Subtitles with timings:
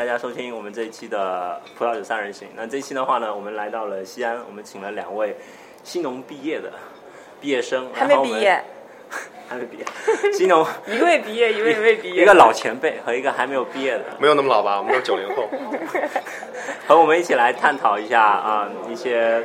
[0.00, 2.48] 大家收听我们这一期的葡萄酒三人行。
[2.56, 5.36] 那这一期的话呢，我们来到了西安，我们请了两位
[5.84, 6.72] 新农毕业的
[7.38, 8.64] 毕业生，还没毕业，，
[9.46, 9.84] 还没毕业，
[10.32, 12.22] 新农 一位毕业， 一位未毕业。
[12.22, 14.78] 一个老前辈和一个还没有毕业的，没有那么老吧？
[14.78, 15.46] 我们都是九零后。
[16.88, 19.44] 和我们一起来探讨一下啊、一些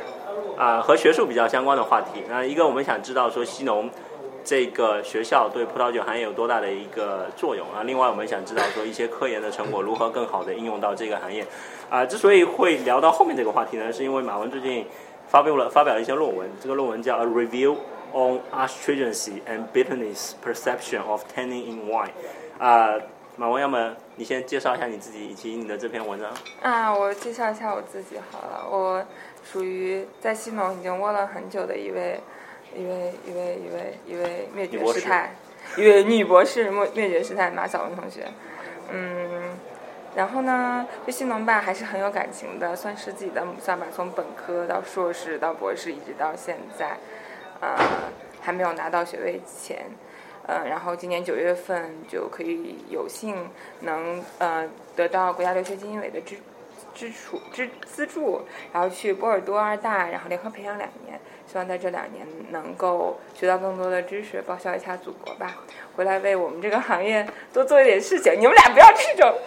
[0.56, 2.22] 啊、和学术比较相关的话题。
[2.30, 3.90] 那一个我们想知道说西农
[4.46, 7.82] 这个学校对葡萄酒行业有多大的一个作用啊？
[7.82, 11.44] 另外我们想知道说一些科研的成果如何更好的应用到这个行业
[11.90, 14.86] 啊、之所以会聊到后面这个话题呢，是因为马文最近
[15.28, 17.76] 发表了发表了一些论文，这个论文叫《A Review
[18.12, 22.10] on Astringency and Bitterness Perception of Tanning in Wine》
[22.64, 22.94] 啊、
[23.36, 26.30] 马文，要么你先介绍一下你自己以及你的这篇文章。
[26.62, 29.04] 啊，我介绍一下我自己好了，我
[29.44, 32.20] 属于在西农已经窝了很久的一位，
[32.76, 35.34] 一位一位一位一位灭绝师太，
[35.76, 38.26] 一位女博士灭灭绝师太马晓文同学，
[38.92, 39.56] 嗯。
[40.14, 43.84] 然后呢，对新农吧还是很有感情的，算是自己的母校吧。
[43.94, 46.96] 从本科到硕士到博士，一直到现在，
[47.60, 47.76] 呃，
[48.40, 49.84] 还没有拿到学位前，
[50.46, 54.66] 呃，然后今年九月份就可以有幸能呃
[54.96, 56.34] 得到国家留学基金委的支
[56.96, 65.56] 支出支资助，然后去波尔多二大，然后联合培养两年，希望在这两年能够学到更多的知识，报效一下祖国吧，
[65.94, 68.32] 回来为我们这个行业多做一点事情。
[68.40, 69.38] 你们俩不要这种，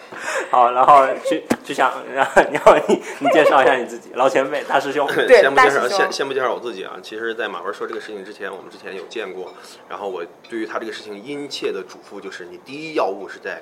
[0.52, 5.08] 好，然后去去想， 然后你你介绍一下你自己，老前辈、大师兄。
[5.08, 6.98] 对先不介绍，大师兄先先不介绍我自己啊。
[7.02, 9.52] 其实，在马文说这个事情之前，我们之前有见过。
[9.90, 13.60] 然后我对于他这个事情殷切的嘱咐就是：你第一要务是在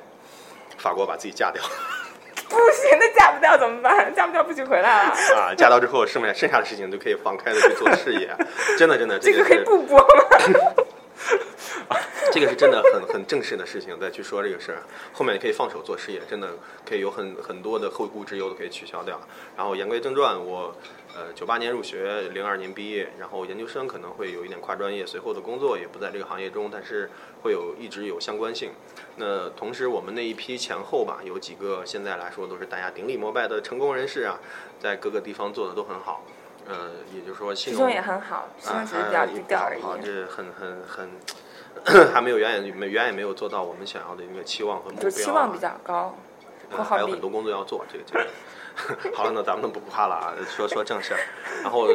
[0.78, 1.64] 法国把自己嫁掉
[2.50, 4.14] 不行，那嫁不掉怎么办？
[4.16, 5.10] 嫁不掉不许回来了。
[5.36, 8.30] 啊，嫁到之后，剩下剩下的事情都可以放开的去做事业。
[8.78, 10.06] 真的，真的，这个可以不播吗？
[12.32, 14.84] 这个是真的很很正式的事情，再去说这个事儿，
[15.14, 16.50] 后面可以放手做事业，真的
[16.88, 19.20] 可以有很很多的后顾之忧都可以取消掉。
[19.56, 20.76] 然后言归正传，我
[21.18, 27.10] 呃九八年入学，零二年毕业，然后研究生可能会有一点跨专业，随后的工作也不在这个行业中，但是
[27.42, 28.70] 会有一直有相关性。
[29.16, 34.38] 那同时我们那一批前后吧，有几个现在来说都是大家顶礼膜拜的成功人士啊，
[34.80, 36.24] 在各个地方做的都很好。
[36.70, 39.82] 呃，也就是说，信用也很好，师兄啊，只是比较低调而已。
[39.82, 45.24] 好，这很很很， 还没有远远没远远没有做到我们想要的一个期望和目标、就啊。
[45.24, 46.14] 期望比较高，
[46.84, 48.28] 还有很多工作要做，这个这个。
[49.14, 51.20] 好了，那咱们不不怕了啊，说说正事儿。
[51.64, 51.88] 然后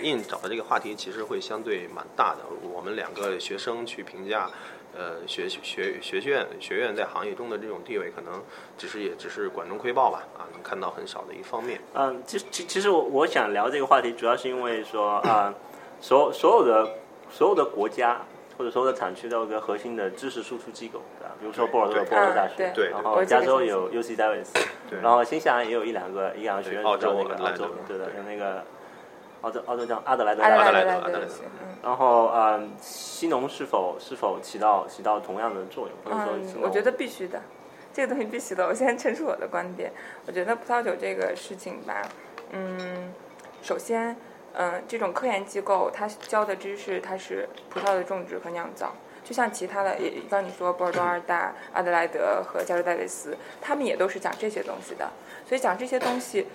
[0.00, 2.40] 印找的这个话题其实会相对蛮大的，
[2.72, 4.50] 我们两个学生去评价。
[4.94, 8.42] 呃，学学学院学院在行业中的这种地位，可能
[8.76, 11.80] 只是也只是管中窥豹吧，啊，能看到很少的一方面。
[11.94, 15.54] 嗯，其其其实我我想聊这个话题，主要是因为说啊、
[15.98, 16.90] 所所有的
[17.30, 18.20] 所有的国家
[18.58, 21.00] 或者所有的产区都有个核心的知识输出机构，
[21.42, 22.10] 比如说波尔多有对。
[22.10, 24.46] 波尔多大学，然后加州有 UC Davis，
[24.88, 25.00] 对。
[25.00, 28.14] 然后新西兰也有一两个一两个学院对澳洲叫那个澳洲对的，对。
[28.16, 28.64] 有那个
[29.40, 31.32] 澳洲澳洲叫阿德莱德阿德大学莱德阿德莱德。
[31.44, 31.76] 嗯。
[31.82, 35.96] 然后，嗯，西农是否是否起到起到同样的作用？
[36.04, 37.42] 或者说西嗯，我觉得必须的，
[37.92, 38.64] 这个东西必须的。
[38.64, 39.90] 我先陈述我的观点，
[40.24, 42.00] 我觉得葡萄酒这个事情吧，
[42.52, 43.12] 嗯，
[43.62, 44.16] 首先，
[44.54, 48.94] 嗯，这种科研机构它教的知识，它是葡萄的种植和酿造。
[49.24, 55.08] 就像其他的，也刚你说波尔多二大、阿德莱德和加州戴维斯，他们也都是讲这些东西的。
[55.46, 56.46] 所以讲这些东西，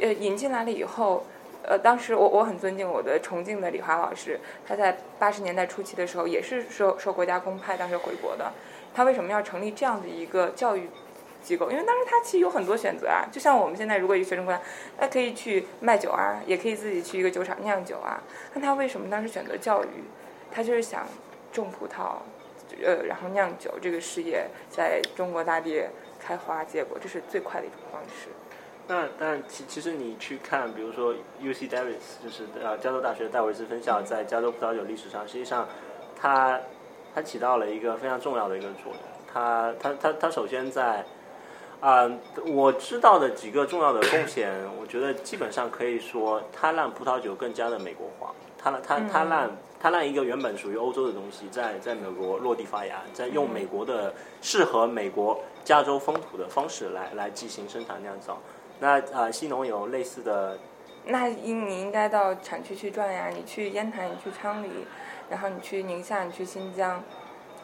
[0.00, 1.24] 呃，引进来了以后，
[1.62, 8.52] 呃，当时我我很尊敬我的崇敬的李华老师，他在八十年代初期的时候也是受受国家公派，当时回国的。
[8.94, 10.88] 他为什么要成立这样的一个教育
[11.42, 11.70] 机构？
[11.70, 14.60] 因为当时他其实有很多选择啊，就像我们现在如果一个学生过来，
[14.98, 18.22] 他可以去卖酒啊，也可以自己去一个酒厂酿酒啊。
[18.54, 20.04] 那他为什么当时选择教育？
[20.50, 21.06] 他就是想
[21.52, 22.16] 种葡萄，
[22.82, 25.84] 呃，然后酿酒这个事业在中国大地
[26.18, 28.28] 开花结果，这是最快的一种方式。
[28.88, 35.68] 那但其其实你去看，比如说 UC Davis，就是呃加州大学戴维斯分校，在加州葡萄酒历史上，实际上
[36.20, 36.58] 它
[37.14, 38.96] 它起到了一个非常重要的一个作用。
[39.32, 41.04] 它它它它首先在
[41.80, 42.08] 啊、
[42.46, 48.32] 我知道的几个重要的贡献，我觉得基本上可以说，它让葡萄酒更加的美国化。
[48.62, 49.50] 它让它它让
[49.80, 58.38] 它让一个原本属于欧洲的东西，在在美国落地发芽，在用美国的适合美国加州风土的方式来来进行生产酿造。
[58.78, 60.56] 那啊、呃西农有类似的，
[61.06, 64.68] 那应你应该到产区去转呀，你去烟台，你去昌黎，
[65.28, 67.02] 然后你去宁夏，你去新疆，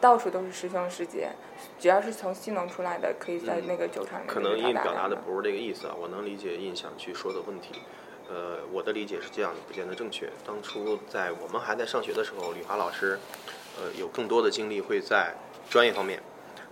[0.01, 1.29] 到处都是师兄师姐，
[1.79, 7.79] 只要是从西农出来的，可以在那个酒厂里面可能就印表达的的不是这个意思啊，我能理解印想去说的问题。
[8.29, 10.29] 呃，我的理解是这样的，不见得正确。
[10.45, 13.19] 当初在我们还在上学的时候，李华老师，
[13.75, 15.35] 呃，有更多的精力会在
[15.69, 16.21] 专业方面。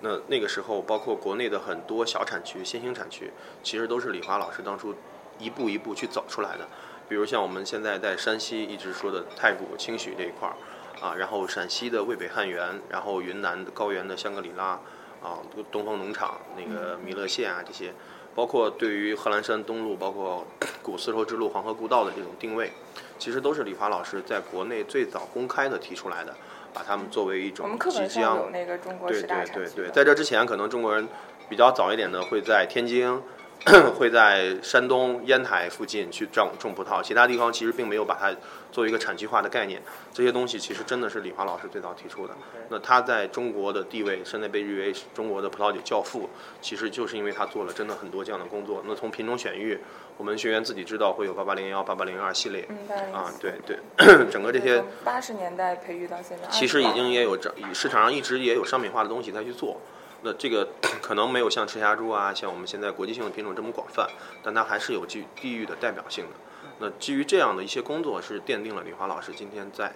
[0.01, 3.31] 那那个时候，包括国内的很多小产区、新兴产区，
[3.63, 4.93] 其实都是李华老师当初
[5.39, 6.67] 一步一步去走出来的。
[7.09, 10.53] 比如像我们现在在山西一直说的太谷、清许这一块儿，
[11.01, 14.79] 啊，然后陕西的渭北汉源，然后云南的高原的香格里拉，
[15.23, 15.39] 啊，
[15.71, 17.91] 东方农场那个弥勒县啊这些，
[18.37, 20.45] 包括对于贺兰山东路，包括
[20.83, 22.71] 古丝绸之路黄河故道的这种定位，
[23.17, 26.35] 其实都是李华老师在国内最早公开的提出来的，
[26.71, 31.07] 把他们作为一种即将对对对对，在这之前，可能中国人
[31.49, 33.19] 比较早一点的会在天津，
[33.97, 38.33] 会在山东烟台附近去种种葡萄，其他地方其实并没有把它
[38.71, 39.81] 作为一个产区化的概念。
[40.13, 42.33] 这些东西其实真的是李华老师最早提出的。
[42.69, 46.29] 那他在中国的地位，现在被誉为中国的葡萄酒教父，
[46.61, 48.81] 其实就是因为他做了真的很多这样的工作。
[48.87, 49.77] 那从品种选育，
[50.15, 52.65] 我们学员自己知道会有八八零幺、八八零二系列。
[52.69, 53.77] 嗯，啊，对对，
[54.31, 59.81] 整个这些八十年代培育到现在，其实已经也有这市场上一直也有商品化的东西在去做。
[60.23, 60.67] 那这个
[61.01, 64.09] 可能没有像赤霞珠啊，像我们现在国际性的品种这么广泛，
[64.43, 66.31] 但它还是有具地域的代表性的。
[66.79, 69.93] 那基于这样的一些工作，是奠定了李华老师今天在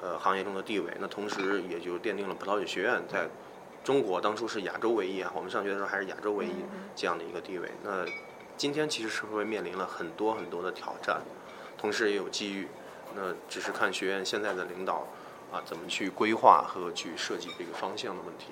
[0.00, 0.90] 呃行业中的地位。
[0.98, 3.28] 那同时也就奠定了葡萄酒学院在
[3.84, 6.64] 中国当初是亚洲唯一啊，我们上学的时候还是亚洲唯一
[6.94, 7.70] 这样的一个地位。
[7.84, 8.04] 那
[8.56, 11.20] 今天其实是会面临了很多很多的挑战，
[11.78, 12.68] 同时也有机遇。
[13.14, 15.06] 那只是看学院现在的领导
[15.52, 18.46] 啊怎么去规划和去设计这个方向的问题。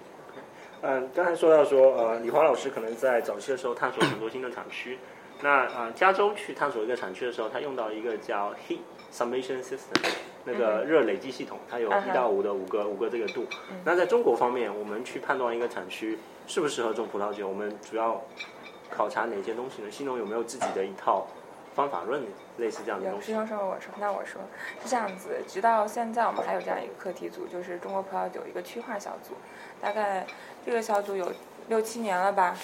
[0.87, 4.99] 嗯，刚才说到说，呃，李华老师可能在早期的时候探索很多新的产区。
[5.41, 10.13] 那呃，加州去探索一个产区的时候，他用到一个叫 heat summation system，
[10.45, 13.47] 那个热累积系统，它有一到五的五个五个这个度。
[13.83, 18.21] 那在中国方面，我们去判断一个产区适不适合种葡萄酒，我们主要
[18.91, 19.91] 考察哪些东西呢？
[19.91, 21.27] 新农有没有自己的一套
[21.75, 22.23] 方法论，
[22.59, 23.29] 类似这样的东西？
[23.29, 24.39] 师兄说，我说，那我说
[24.83, 25.31] 是这样子。
[25.49, 29.35] 直到现在，我们还有这样一个课题组，就是中国葡萄酒一个区划小组，
[29.81, 30.27] 大概
[30.65, 31.31] 这个小组有
[31.69, 32.57] 六七年了吧，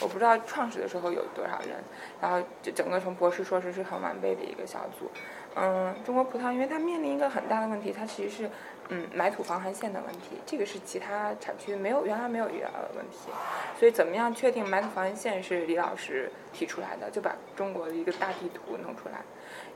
[0.00, 1.82] 我不知道创始的时候有多少人，
[2.20, 5.10] 然后就整个从博士、硕士是很完备的一个小组。
[5.56, 8.50] 嗯，中国葡萄因为它面临一个很大的问题，它其实是
[8.90, 13.30] 嗯埋土防寒线的问题，这个是其他产区没有原来没有遇到的问题。
[13.76, 19.20] 所以怎么样确定埋土防寒线是李老师提出来的，就把中国的一个大地图弄出来，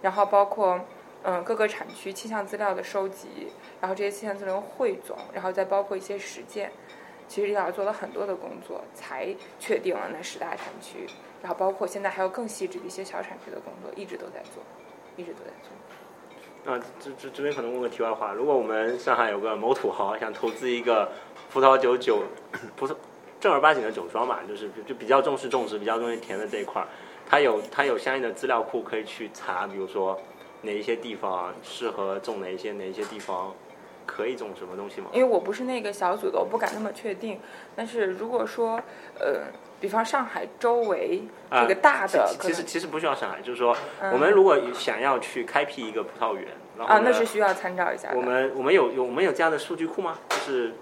[0.02, 0.78] 然后包括
[1.24, 3.48] 嗯各个产区气象资料的收集，
[3.80, 6.70] 然后这些气象资料汇总，然后再包括一些实践。
[7.32, 11.06] 其实李老师做了很多的工作，才确定了那十大产区，
[11.40, 14.62] 然后包括现在还有更细致的一些小产区的工作，一直都在做，
[15.16, 16.70] 一直都在做。
[16.70, 21.10] 啊，这这这边可能问个题外话，如果我们上海有个某土豪想投资一个
[21.50, 22.22] 葡萄酒酒，
[22.76, 22.94] 葡萄
[23.40, 26.88] 正儿八经的酒庄嘛，就是就比较重视种植、比较重视甜的这一块儿，
[27.26, 30.20] 它有他有相应的资料库可以去查，比如说
[30.60, 33.54] 哪一些地方适合种哪一些，哪一些地方
[34.06, 35.08] 可以种什么东西吗？
[35.12, 37.38] 因为我不是那个小组的，我不敢那么确定。
[37.74, 38.80] 但是如果说，
[39.18, 39.44] 呃，
[39.80, 46.46] 比方上海周围这个大的，其其实其实不需要上海，就是说嗯我们如果想要去开辟一个葡萄园，
[46.78, 48.10] 然后啊，那是需要参照一下。
[48.14, 50.18] 我们我们有有我们有这样的数据库吗？
[50.28, 50.74] 就是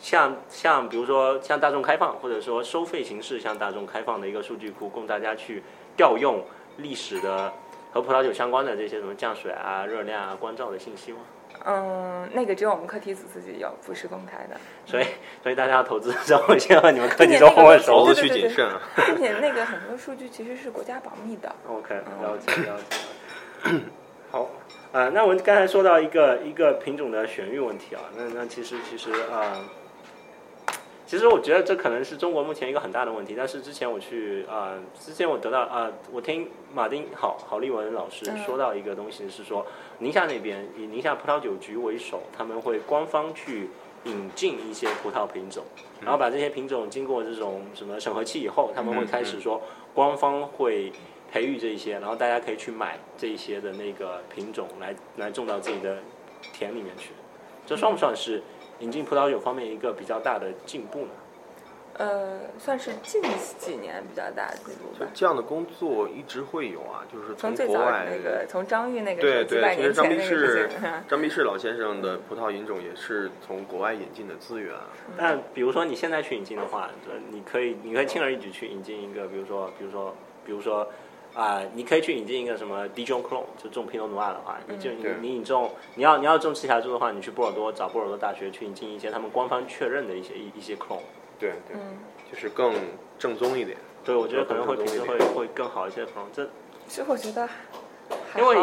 [0.00, 5.62] 像像比如说像大众开放，或者说收费形式向大众开放的一个数据库，供大家去
[5.96, 6.44] 调用
[6.78, 7.52] 历史的
[7.92, 11.18] 和葡萄酒相关的这些什么降水啊、热量啊、光照的信息吗？
[11.64, 14.58] 嗯，那个只有我们课题组自己有，不是公开的。
[14.86, 15.06] 所以
[15.42, 18.14] 所以大家要投资的时候，先和你们课题组混混熟熟。
[18.14, 18.80] 对对对去谨慎啊。
[19.06, 21.54] 并且那个很多数据其实是国家保密的。
[21.68, 23.80] OK，了解了解。
[24.30, 24.48] 好，
[24.92, 29.56] 啊、那我们刚才说到一个一个品种的选育问题啊，那那其实其实啊、
[31.08, 33.34] 其实我觉得这可能是中国目前一个很大的问题。
[33.34, 39.66] 但是之前我去啊、之前我得到啊、我听马丁郝郝立文老师嗯说到一个东西是说，
[40.00, 43.70] 宁夏那边以宁夏葡萄酒局为首，他们会官方去
[44.04, 45.64] 引进一些葡萄品种，
[46.02, 49.62] 然后把这些品种经过这种什么审核期以后，他们会开始说
[49.94, 50.92] 官方会
[51.32, 55.96] 培育这一些，然后大家可以去买这一些的那个品种来来种到自己的
[56.52, 57.12] 田里面去。
[57.64, 58.42] 这算不算是
[58.80, 61.10] 引进葡萄酒方面一个比较大的进步呢？
[61.94, 63.20] 呃，算是近
[63.58, 65.00] 几年比较大的进步吧。
[65.00, 70.70] 就这样的工作一直会有啊，就是从最早国外那个，从张裕那个对对，其实张弼士，
[71.08, 74.86] 张弼士老先生的葡萄品种也是从国外引进的资源啊。
[75.16, 80.14] 但比如说你现在去引进的话，呃你可以你可以轻而易举去引进一个，比如说比如说
[80.46, 80.86] 比如说
[81.38, 90.98] 啊、你可以去引进一个什么 Dijon Clone，就种 Pinot Noir 的话，你就你对你引种你要你要种赤霞珠的话，你去波尔多找波尔多大学去引进一些他们官方确认的一些一一些 clone。
[91.38, 91.98] 对对，嗯，
[92.32, 92.74] 就是更
[93.20, 93.78] 正宗一点。
[94.04, 96.04] 对，我觉得可能会品质会会更好一些。
[96.06, 96.44] 可能这
[96.88, 97.48] 其实我觉得
[98.36, 98.56] 因为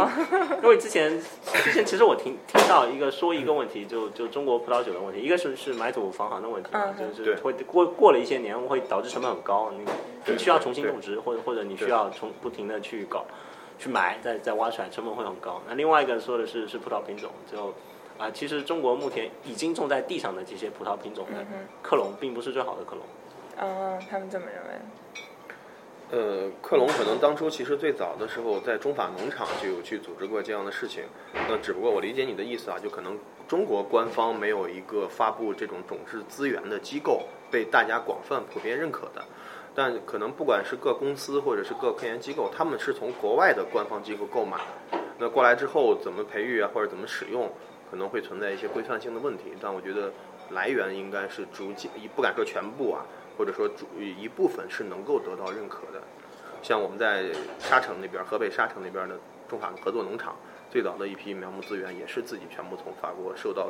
[0.63, 6.69] 因为之前之前其实我听听到一个说一个问题，就就中国葡萄酒的问题，一个是是买土防寒的问题
[7.17, 9.85] 就是会过过了一些年会导致成本很高，你
[10.31, 13.25] 你需要重新种植，或者或者你需要从不停的去搞
[13.77, 15.61] 去买，再再挖出来，成本会很高。
[15.67, 17.73] 那另外一个说的是是葡萄品种，就
[18.17, 21.45] 啊，其实中国目前已经种在地上的这些葡萄品种的
[21.81, 23.03] 克隆，并不是最好的克隆。
[23.57, 25.21] 嗯，他们这么认为。
[26.11, 31.03] 呃，克隆可能当初其实最早的时候在中法农场就有去组织过这样的事情，
[31.49, 39.23] 那只不过我理解你的意思啊，就可能中国官方没有一个发布这种种质资源的机构被大家广泛普遍认可的，
[39.73, 44.59] 但可能不管是各公司或者是各科研机构，他们是从国外的官方机构购买，
[45.17, 47.51] 那过来之后怎么培育啊或者怎么使用，
[47.89, 50.13] 可能会存在一些规范性的问题，但我觉得
[50.51, 53.03] 来源应该是逐渐，不敢说全部啊。
[53.37, 56.01] 或者说主一部分是能够得到认可的，
[56.61, 57.25] 像我们在
[57.59, 60.35] 沙城那边，河北沙城那边的中法合作农场，
[60.71, 63.69] 最早的一批苗木资源也是自己全部从法国受到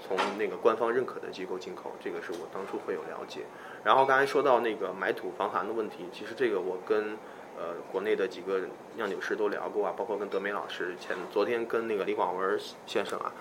[0.00, 3.40] 从那个官方认可的机构进口，这个是我当初会有了解。
[3.84, 7.16] 然后刚才说到那个买土防寒的问题，其实这个我跟
[7.56, 8.62] 呃国内的几个
[8.96, 13.32] 酿酒师都聊过啊，包括跟德梅老师前昨天跟那个李广文先生啊，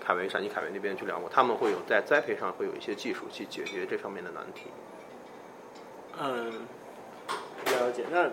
[0.00, 4.70] 凯维陕西凯维那边去聊过，他们会有在栽培上会有一些技术去解决这方面的难题。
[6.20, 6.52] 嗯，
[7.66, 8.04] 了解。
[8.10, 8.30] 那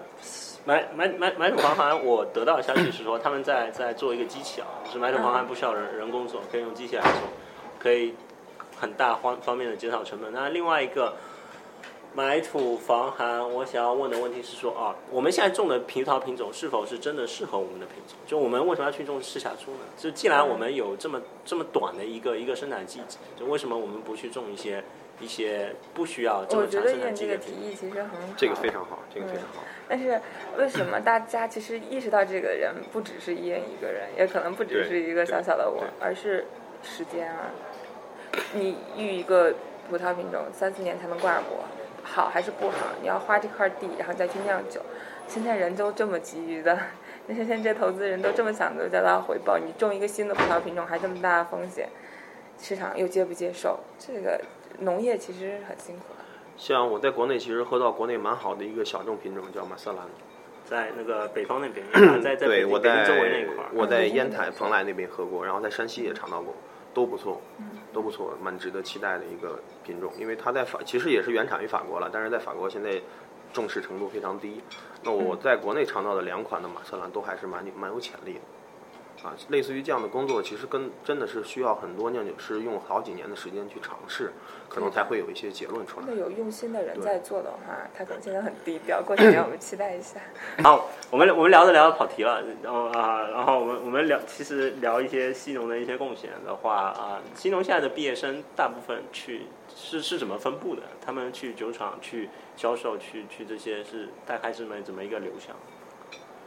[0.65, 7.11] 买买买买土防寒，我得到的消息是说，他们在在做一个机器啊，就是买土防寒不需要人人工做，可以用机器来做，
[7.79, 8.13] 可以
[8.79, 10.31] 很大方方面的减少成本。
[10.31, 11.15] 那另外一个
[12.13, 18.17] 买土防寒，我想要问的问题是说啊，我们现在种的葡萄品种是否是真的适合我们的品种？
[18.25, 19.79] 就我们为什么要去种赤霞珠呢？
[19.97, 24.81] 就既然我们有这么这么短的一个一个生产季节，就为什么我们不去种一些？
[25.19, 27.37] 一些不需要这么我觉得长生产燕这个。
[27.37, 29.63] 提议其实很好，这个非常好，这个非常好。
[29.87, 30.19] 但是
[30.57, 36.45] 为什么大家其实意识到这个人不只是燕一个人，也可能不只是一个小小的我，而是
[36.81, 37.51] 时间啊。
[38.53, 39.53] 你育一个
[39.89, 41.65] 葡萄品种三四年才能挂果，
[42.01, 42.87] 好还是不好？
[43.01, 44.81] 你要花这块地，然后再去酿酒。
[45.27, 46.77] 现在人都这么急于的，
[47.27, 51.87] 那些现在投资人都这么想着得到回报，你种一个新的葡萄品种还这么大的风险，
[52.59, 53.79] 市场又接不接受？
[53.99, 54.41] 这个
[54.79, 56.23] 农业其实很辛苦的。
[56.57, 60.05] 像我在国内其实喝到国内蛮好的一个小众品种叫马瑟兰，
[60.65, 61.85] 在那个北方那边，
[62.21, 66.53] 在在北对我在周围那一块儿，我在嗯烟台、蓬莱那边喝过，然后在山西也尝到过，
[66.93, 67.41] 都不错，
[67.91, 70.11] 都不错，蛮值得期待的一个品种。
[70.19, 73.01] 因为它在法其实也是原产于法国了，但是在法国现在
[73.51, 74.61] 重视程度非常低。
[75.03, 78.39] 那我在国内尝到的两款的马瑟兰都还是蛮蛮有潜力的。
[79.23, 84.33] 啊，类似于这样的工作，其实跟真的是需要很多酿酒师用好几年的时间去尝试，
[84.67, 86.13] 可能才会有一些结论出来那。
[86.13, 87.57] 有用心的人在做的话，
[87.95, 89.01] 他可能现在很低调。
[89.01, 90.19] 过几年我们期待一下。
[90.61, 100.81] 好，我们我们聊着聊着跑题了，然后啊，然后我们我们聊，其实聊一些西农的一些贡献的话啊，西农现在的毕业生大部分去是是怎么分布的？
[100.99, 105.55] 他们去酒厂去销售，去去这些是大概是怎么怎么一个流向？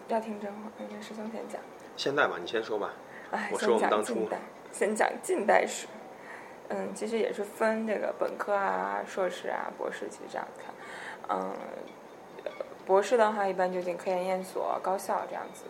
[0.09, 1.59] 要听真话，应该师兄先讲。
[1.97, 2.93] 现代吧，你先说吧。
[3.31, 4.39] 哎，我先讲说我们当代，
[4.73, 5.87] 先讲近代史。
[6.69, 10.75] 嗯，其实也是分这个本科啊、硕士啊、博士，其实这样看。
[11.29, 11.55] 嗯，
[12.85, 15.65] 博士的话一般就进科研院所、高校这样子。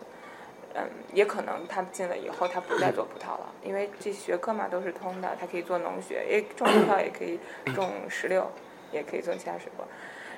[0.75, 7.39] 嗯，也可能他进了以后，他不再做葡萄了， 因为这学科嘛都是通的，他可以做农学，也种葡萄，也可以
[7.75, 8.51] 种石榴，
[8.93, 9.87] 也可以种其他水果。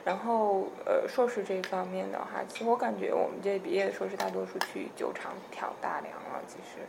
[0.08, 6.40] 然后，呃，硕士这一方面的话，其实我感觉我们这毕业的硕士大多数去酒厂挑大梁了。
[6.46, 6.80] 其实，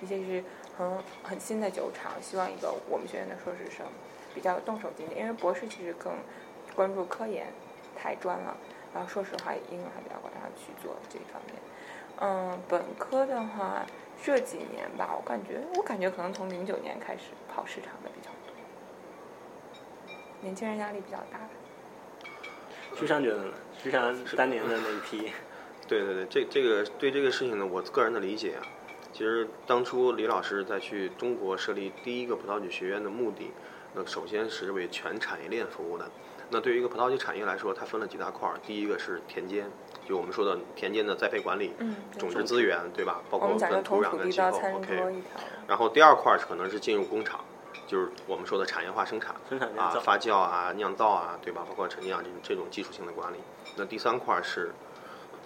[0.00, 0.44] 一些是
[0.76, 3.84] 很很新的酒厂，希望一个我们学院的硕士生
[4.32, 6.12] 比较有动手经验，因为博士其实更
[6.76, 7.48] 关注科研、
[7.96, 8.56] 太专了。
[8.94, 11.56] 然后硕士的话，应用还比较广，然后去做这一方面。
[12.20, 13.84] 嗯，本科的话，
[14.22, 18.54] 这几年吧，我感觉我感觉可能从零九年开始跑市场的比较多，
[20.42, 21.40] 年轻人压力比较大。
[22.96, 23.50] 徐翔觉得呢？
[23.82, 25.30] 徐翔当年的那一批，
[25.86, 28.62] 对对对，这这个对这个事情呢，我个人的理解啊，
[29.12, 33.52] 其实当初李老师在去中国设立第一个葡萄酒学院的目的，
[33.94, 36.10] 那首先是为全产业链服务的。
[36.50, 39.70] 那对于一个葡萄酒产业来说，它分了几大块儿，第一个是田间，
[40.08, 43.20] 就我们说的田间的栽培管理、嗯，种植资源，对吧？
[43.28, 44.96] 包括我们讲究跟土壤跟气候，OK。
[44.96, 45.38] 桌一条。
[45.66, 47.44] 然后第二块儿可能是进入工厂，
[47.88, 49.34] 就是我们说的产业化生产，
[49.76, 51.64] 啊发酵啊、酿造啊，对吧？
[51.66, 53.38] 包括陈酿这种这种技术性的管理。
[53.76, 54.70] 那第三块儿是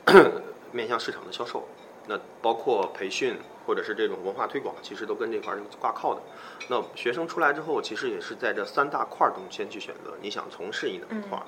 [0.72, 1.66] 面向市场的销售，
[2.08, 6.20] 那包括培训或者是这种文化推广，其实都跟这块儿是挂靠的。
[6.68, 11.46] 那学生出来之后，其实也是在这三大块儿中先去选择你想从事一哪一块儿。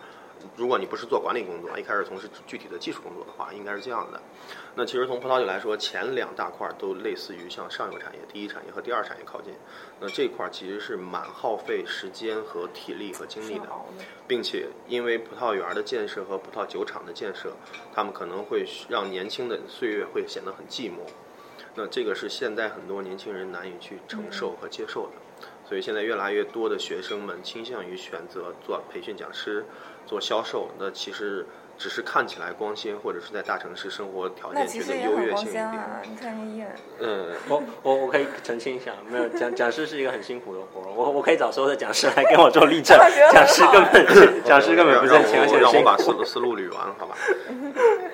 [0.57, 4.21] 如果你不是做管理工作，一开始从事具体的技术工作的话，应该是这样的。
[4.75, 9.53] 那其实从葡萄酒来说，前两大块都类似于向上游产业、第一产业和第二产业靠近。
[10.01, 13.69] 那这块其实是蛮耗费时间和体力和精力的，
[14.27, 17.53] 并且因为葡萄园的建设和葡萄酒厂的建设，
[17.95, 20.99] 他们可能会让年轻的岁月会显得很寂寞。
[21.77, 25.13] 那这个是现在很多年轻人难以去承受和接受的。
[25.67, 29.65] 所以现在越来越多的学生们倾向于选择做培训讲师。
[30.07, 31.47] 做销售，那其实
[31.77, 36.69] 只是看起来光鲜，或者是在大城市生活条件觉得优越性一点。
[37.01, 42.97] 嗯，我我我可以澄清一下，没有讲讲师是一个很辛苦的活我我可以找所有的讲师来跟我做例证。
[43.33, 47.17] 讲师根本讲师根本不挣钱，而且让我把思思路捋完，好吧？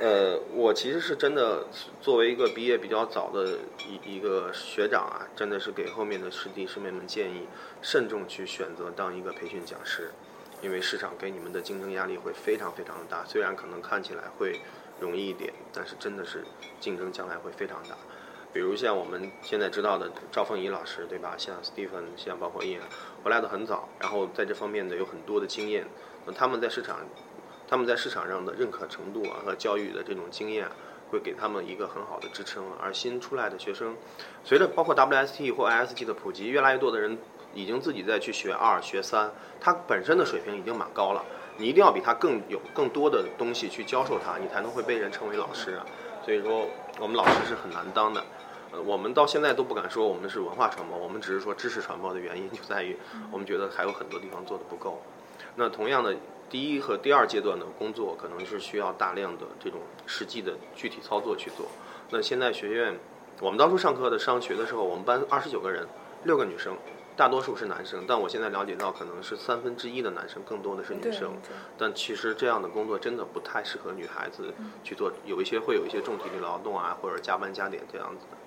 [0.01, 1.67] 呃，我其实是真的
[2.01, 7.47] 作为一个毕业比较早的一一个学长啊，真的是给后面的师弟师妹们建议，
[7.83, 10.11] 慎重去选择当一个培训讲师。
[10.63, 14.61] 因为市场给你们的竞争压力会非常非常的大，虽然可能看起来会
[15.01, 16.45] 容易一点，但是真的是
[16.79, 17.97] 竞争将来会非常大。
[18.53, 21.35] 比如像我们现在知道的赵凤仪老师，对吧？
[21.39, 22.81] 像 Stephen，像包括 Ian，
[23.23, 25.87] 回来的很早，然后在这方面的有很多的经验。
[26.27, 26.99] 那他们在市场，
[27.69, 30.69] 他们在市场上的认可程度啊和教育的这种经验，
[31.11, 32.65] 会给他们一个很好的支撑。
[32.83, 33.97] 而新出来的学生，
[34.45, 37.17] 随着包括 WST 或 IST 的普及，越来越多的人。
[37.55, 39.31] 已经自己在去学二学三，
[39.61, 41.25] 他本身的水平已经蛮高了。
[41.57, 45.85] 你一定要比他更有更多的东西去教授他，你才能会被人称为老师啊。
[46.25, 46.67] 所以说，
[46.99, 48.25] 我们老师是很难当的。
[48.73, 52.97] 呃，我们到现在都不敢说我们是文化传播，我们只是说知识传播的原因就在于，
[53.33, 55.03] 我们觉得还有很多地方做的不够。
[55.57, 56.15] 那同样的，
[56.49, 61.67] 第一和第二阶段的工作可能是需要大量的这种实际的具体操作去做。
[62.11, 62.97] 那现在学院，
[63.41, 65.87] 我们当初上课的上学的时候，我们班二十九个人，
[66.25, 66.77] 六个女生。
[67.21, 71.31] 大多数是男生，但我现在了解到可能是三分之一的男生，更多的是女生。
[71.77, 78.39] 但其实这样的工作真的不太适合女孩子去做，有一些会有一些重体力劳动啊，或者加班加点这样子的。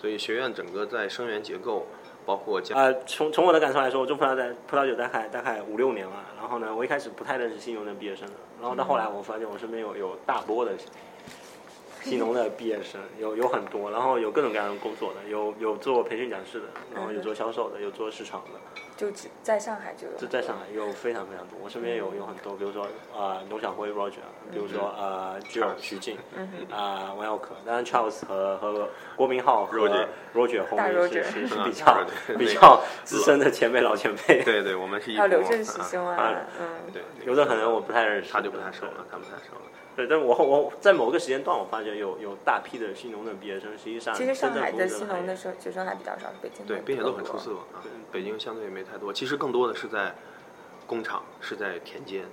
[0.00, 1.84] 所以学院整个在生源结构，
[2.24, 6.24] 包括呃，从从我的感受来说，我做葡萄在葡萄酒大概大概五六年了。
[6.38, 10.70] 然后呢，我一开始不太认识新农的毕业生的，然后到后来我发现我身边有有大波的。
[12.02, 18.60] 西农的毕业生有有很多，然后有各种各样的工作的，有有做培训讲师的，然后有做销售的，有做市场的。
[18.94, 20.16] 就只在上海就有。
[20.16, 22.86] 就在上海有非常非常多，我身边有有很多，比如说
[23.16, 24.20] 啊，龙小辉 Roger，
[24.52, 26.16] 比如说啊，Joe 徐静，
[26.70, 29.78] 啊，王耀可，当然 Charles 和和郭明浩和
[30.34, 32.06] Roger 后面是是是比较
[32.38, 34.42] 比较资深的前辈老前辈。
[34.44, 39.62] 对对，我们是一还有刘振喜兄啊，嗯，对，有的可能我不太认识，他就不太熟了，他不太熟了。
[39.94, 47.84] 对，但我我在某个时间段，我发觉有有大批的新农的毕业生，实际上其实上海的新农的学学生还比较少，北京对，并且都很出色啊。
[48.10, 50.14] 北京相对没太多，其实更多的是在
[50.86, 52.24] 工厂，是在田间。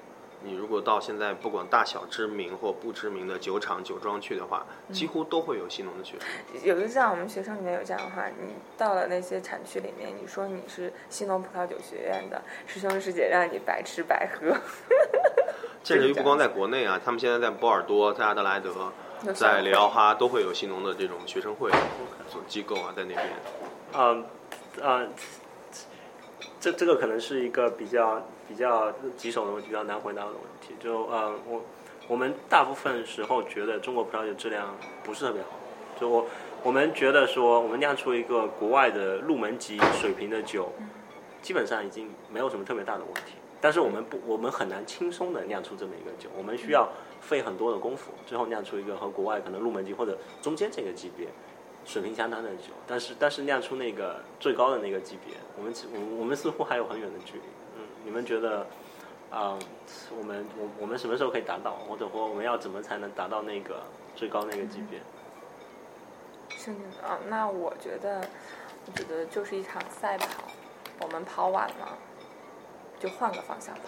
[0.41, 6.29] 你如果到现在，不管大小知名或不知名的酒厂、酒庄去的话，几乎都会有新农的学生。
[6.63, 14.55] 有一像，我们学生里面有这样的话，你到了那些产区里面，你说你是新农葡萄酒学院的师兄师姐，让你白吃白喝。
[15.83, 18.71] 甚至于不光在国内啊，他们现在在波尔多、在阿德莱德、
[19.33, 21.71] 在里奥哈都会有新农的这种学生会
[22.29, 23.29] 做机构啊，在那边。
[23.93, 24.25] 嗯，
[24.83, 25.07] 啊，
[26.59, 30.75] 这这个可能是一个比较比较棘手的问题，比较难回答的问题。
[30.79, 31.61] 就嗯，我
[32.07, 35.49] 我们大部分时候觉得中国葡萄酒质量不是特别好，
[35.99, 36.25] 就我
[36.61, 40.71] 我们觉得说，我们酿出一个国外的入门级水平的酒，
[41.41, 43.33] 基本上已经没有什么特别大的问题。
[43.61, 51.27] 但是我们不，我们很难轻松的酿出这么一个酒，我们需要费很多的功夫，最后酿出一个和国外可能入门级或者中间这个级别
[51.85, 52.71] 水平相当的酒。
[52.87, 57.43] 但是，但是酿出那个最高的那个级别，我们我我们似乎还有很远的距离。
[57.77, 58.65] 嗯，你们觉得
[59.29, 59.59] 啊，
[60.17, 63.81] 我们我我们什么时候可以达到，或者说我们要怎么才能达到那个
[64.15, 64.99] 最高那个级别？
[66.57, 66.71] 是
[67.03, 68.21] 啊，那我觉得，
[68.85, 70.43] 我觉得就是一场赛跑，
[71.01, 71.97] 我们跑晚了。
[72.99, 73.81] 就换个方向跑。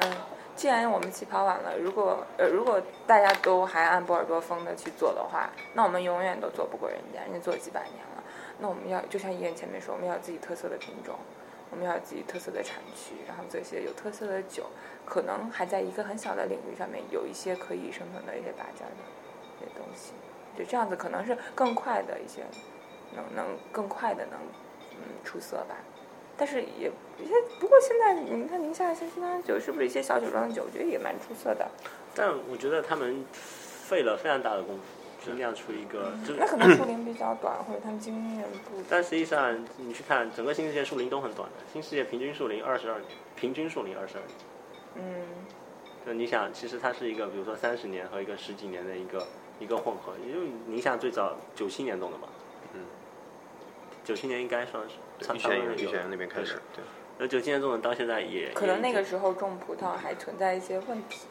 [0.00, 0.12] 嗯，
[0.54, 8.22] 既然我们起跑晚了，如果呃如果大家都还按波尔多风的去做的话，那我们永远都做不过人家，人家做几百年了。
[8.60, 11.16] 那我们要就像医院前面说，我们要有自己特色的品种，
[11.70, 14.66] 我们要自己特色的产区，然后做一些有特色的酒，
[15.04, 19.02] 可能还在一个很小的领域上面有一些可以生存的一些拔尖的
[19.56, 20.12] 一些东西，
[20.56, 22.42] 就这样子可能是更快的一些，
[23.14, 24.38] 能能更快的能
[24.92, 25.76] 嗯出色吧。
[26.38, 31.68] 但是也一些，不过现在你看宁夏一些新疆酒，是不是一些小酒庄的酒，我觉得也蛮出色的。
[32.14, 34.82] 但我觉得他们费了非常大的功夫，
[35.26, 36.12] 就酿出一个。
[36.24, 38.80] 就那可能树龄比较短，或者他们经验不。
[38.88, 44.36] 但实际上，你去看整个新世界树龄都很短的，新世界平均树龄二十二年，平均树龄二十二年。
[44.94, 45.26] 嗯，
[46.06, 49.26] 就你想，其实它是一个，比如说三十年和一个十几年的一个
[49.58, 52.28] 一个混合，因为宁夏最早九七年动的嘛，
[52.74, 52.80] 嗯，
[54.04, 56.84] 九七年应该算是差玉差不多有泉园玉泉园那边开始，对。
[57.20, 61.26] 那九七年种的到现在也可能那个时候种葡萄还存在一些问题，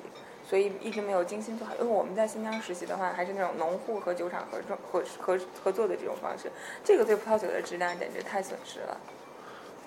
[0.45, 1.73] 所以一直没有精心做好。
[1.75, 6.51] 因为我们在新疆实习的话，还是那种农户和酒厂合作合合合作的这种方式，
[6.83, 8.97] 这个对葡萄酒的质量简直太损失了，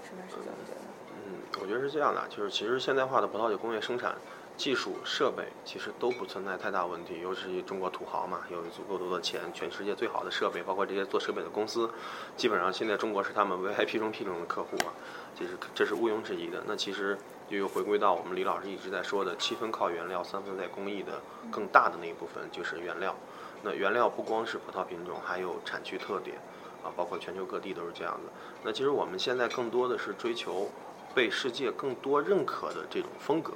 [0.03, 0.23] 是吧？
[0.31, 0.81] 是这么觉得？
[1.27, 4.15] 嗯，我觉得是这样的，就是其实现代化的葡萄酒工业生产
[4.61, 11.89] 技术设备其实都不存在太大问题，尤其是中国土豪嘛，有足够多的钱，全世界最好的设备，包括这些做设备的公司，
[12.37, 14.93] 基本上现在中国是他们 VIP 中 P 中的客户啊，
[15.35, 16.63] 其实这是毋庸置疑的。
[16.67, 17.17] 那其实
[17.49, 23.17] 又回归到我们李老师一直在说的，七分靠原料，三分在工艺的更大的那一部分就是原料。
[23.63, 26.37] 那原料不光是葡萄品种，还有产区特点
[26.85, 28.31] 啊，包括全球各地都是这样的。
[28.63, 30.71] 那其实我们现在更多的是追求
[31.15, 33.55] 被世界更多认可的这种风格。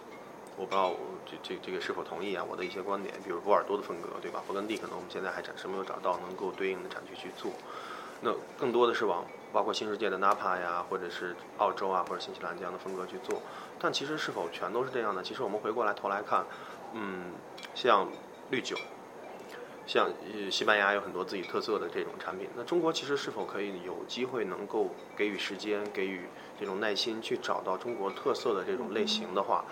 [0.57, 2.45] 我不知道我这这这个是否同意啊？
[2.49, 4.43] 我的一些观点，比如波尔多的风格，对吧？
[4.49, 7.51] 勃艮第可能我们现在还暂时没有找到能够对应的产区去做。
[8.21, 13.43] 那更多的是往包括新世界的纳帕呀，或者是澳洲啊，或者新西兰这样的风格去做。
[13.81, 15.23] 但其实是否全都是这样呢？
[15.25, 16.47] 其实我们回过来头来看，
[16.93, 17.33] 嗯，
[17.75, 18.09] 像
[18.51, 18.77] 绿酒，
[19.87, 20.09] 像
[20.51, 22.49] 西班牙有很多自己特色的这种产品。
[22.57, 29.65] 那中国其实是否可以有机会能够给予时间，给予这种耐心去找到中国特色的这种类型的话？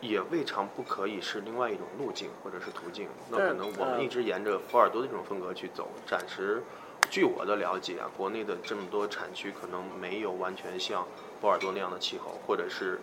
[0.00, 3.08] 也未尝不可以是另外一种路径或者是途径。
[3.28, 5.88] 那可能我们一直沿着波尔多的这种风格去走。
[6.06, 6.62] 暂时，
[7.10, 11.06] 据我的了解啊，国内的这么多产区可能没有完全像
[11.40, 13.00] 波尔多那样的气候，或者是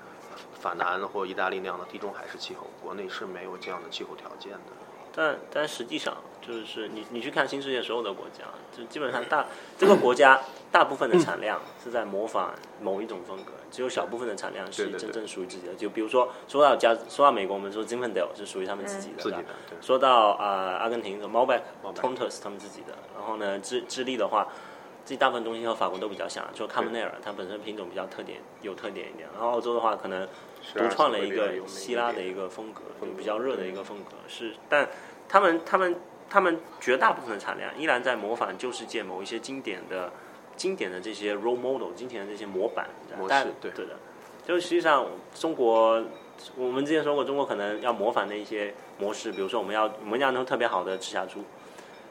[0.59, 4.59] 法南或意大利那样的地中海式气候，国内是没有这样的气候条件的。
[5.17, 9.43] 但但实际上，就是你你去看新世界所有的国家，就基本上大
[9.75, 10.39] 这个国家
[10.71, 15.73] 大部分的产量是在模仿某一种风格，只有小部分的产量是真正属于自己的。
[15.73, 19.45] 就比如说说到加说到美国，我们说 Zinfandel 是属于他们自己的，自己的
[19.81, 24.47] 说到啊、阿根廷的 Malbec、Malbec Pontus 他们自己的，然后呢智智利的话，
[25.07, 30.27] 自己大部分东西和法国都比较像，就卡门内尔它本身品种比较特点有特点一点，然后澳洲的话可能
[30.75, 34.17] 独创了一个希腊的一个风格，就比较热的一个风格。
[34.27, 34.85] 是，但
[35.29, 35.95] 他们他们
[36.29, 40.11] 他们绝大部分的产量依然在模仿旧世界某一些经典的
[40.57, 43.95] 经典的这些 role model，经典的这些模板模式对对的，
[44.45, 46.03] 就实际上中国。
[46.55, 51.43] 我们之前说过，中国可能要模仿的一些模式，比如说我们要我们要弄特别好的赤霞珠，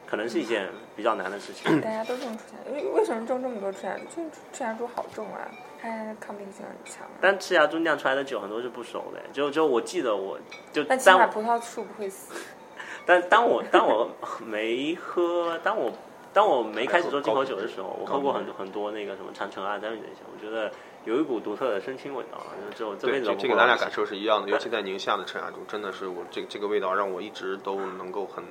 [0.04, 1.80] 可能是一件比较难的事情。
[1.80, 4.04] 大家都种赤霞，为为什么种这么多赤霞珠？
[4.16, 5.46] 就是赤霞珠好种啊，
[5.80, 7.12] 它抗病性很强啊。
[7.20, 10.38] 但赤霞珠酿出来的酒很多是不熟的，就就我记得我
[10.72, 12.34] 就但起当码葡萄树不会死。
[13.04, 14.10] 但当我当我
[14.44, 15.92] 没喝，当我
[16.32, 20.72] 当我没开始做进口酒的时候，我喝过很多很多那个什么长城啊、丹屿这些，我觉得
[21.04, 22.38] 有一股独特的生青味道，
[22.74, 28.42] 就我这辈对，子这这个咱俩感受是一样的， 尤其在宁夏的赤霞珠，真的是我这这个味道让我一直都能够很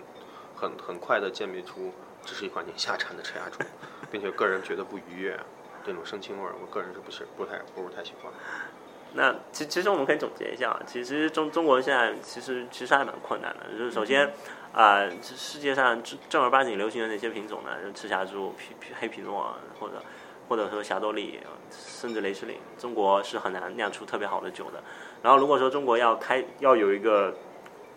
[0.55, 1.91] 很很快的鉴别出
[2.25, 3.59] 这是一款宁夏产的赤霞珠，
[4.11, 5.39] 并且个人觉得不愉悦，
[5.85, 8.31] 这种生青味儿，我个人是不是不太不是太喜欢。
[9.13, 14.33] 那其其实我们可以总结一下啊，其实中中国现在其实其实还蛮困难的，就是首先
[14.73, 20.03] 啊、这世界上正正儿八经流行的那些品种呢，就赤霞珠、皮皮黑皮诺啊，或者
[20.49, 21.39] 或者说霞多丽，
[21.71, 24.83] 甚至雷司令，中国是很难酿出特别好的酒的。
[25.23, 27.33] 然后如果说中国要开要有一个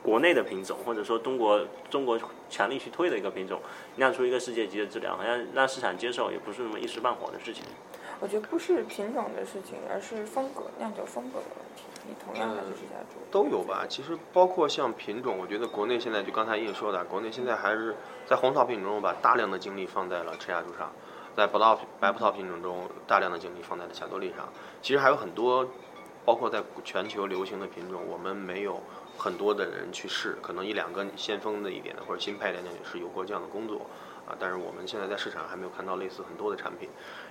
[0.03, 3.61] 国内的品种，或者说中国中国强力去推的一个品种，
[3.97, 7.65] 酿出一个世界级的质量，好像让市场接受也不是那么一时半会儿的事情。
[8.21, 11.85] 我觉得不是品种的事情，而是风格酿酒风格的问题。
[12.09, 13.85] 你同样还是赤霞珠，都有吧。
[13.89, 17.95] 其实包括像品种，我觉得国内现在就刚才也说的，国内现在还是
[18.27, 20.91] 在红桃品种中把大量的精力放在了赤霞珠上，
[21.37, 24.49] 在葡萄白葡萄品种中大量的精力放在了霞多丽上。
[24.83, 25.69] 其实还有很多，
[26.25, 28.81] 包括在全球流行的品种，我们没有
[29.19, 33.85] 很多的人去试，可能一两个先锋的一点的或者新派一点也是有过这样的工作
[34.27, 34.37] 啊。
[34.39, 36.89] 但是我们现在在市场上还没有看到类似很多的产品，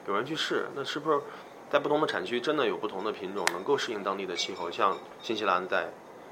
[0.07, 1.21] 有人去试，那是不是？
[1.69, 5.89] 在不同的产区，真的有不同的品种能够适应当地的气候，像新西兰在，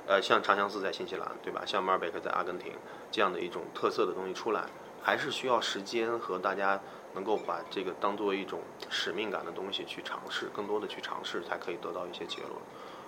[0.08, 1.64] 呃，像长相思在新西兰，对吧？
[1.66, 2.72] 像马尔贝克在阿根廷
[3.12, 4.64] 这样的一种特色的东西出来，
[5.04, 6.80] 还是需要时间和大家
[7.14, 12.54] 能够把这个当做一种使命感的东西去尝试，更多的去尝试，才可以得到一些结论。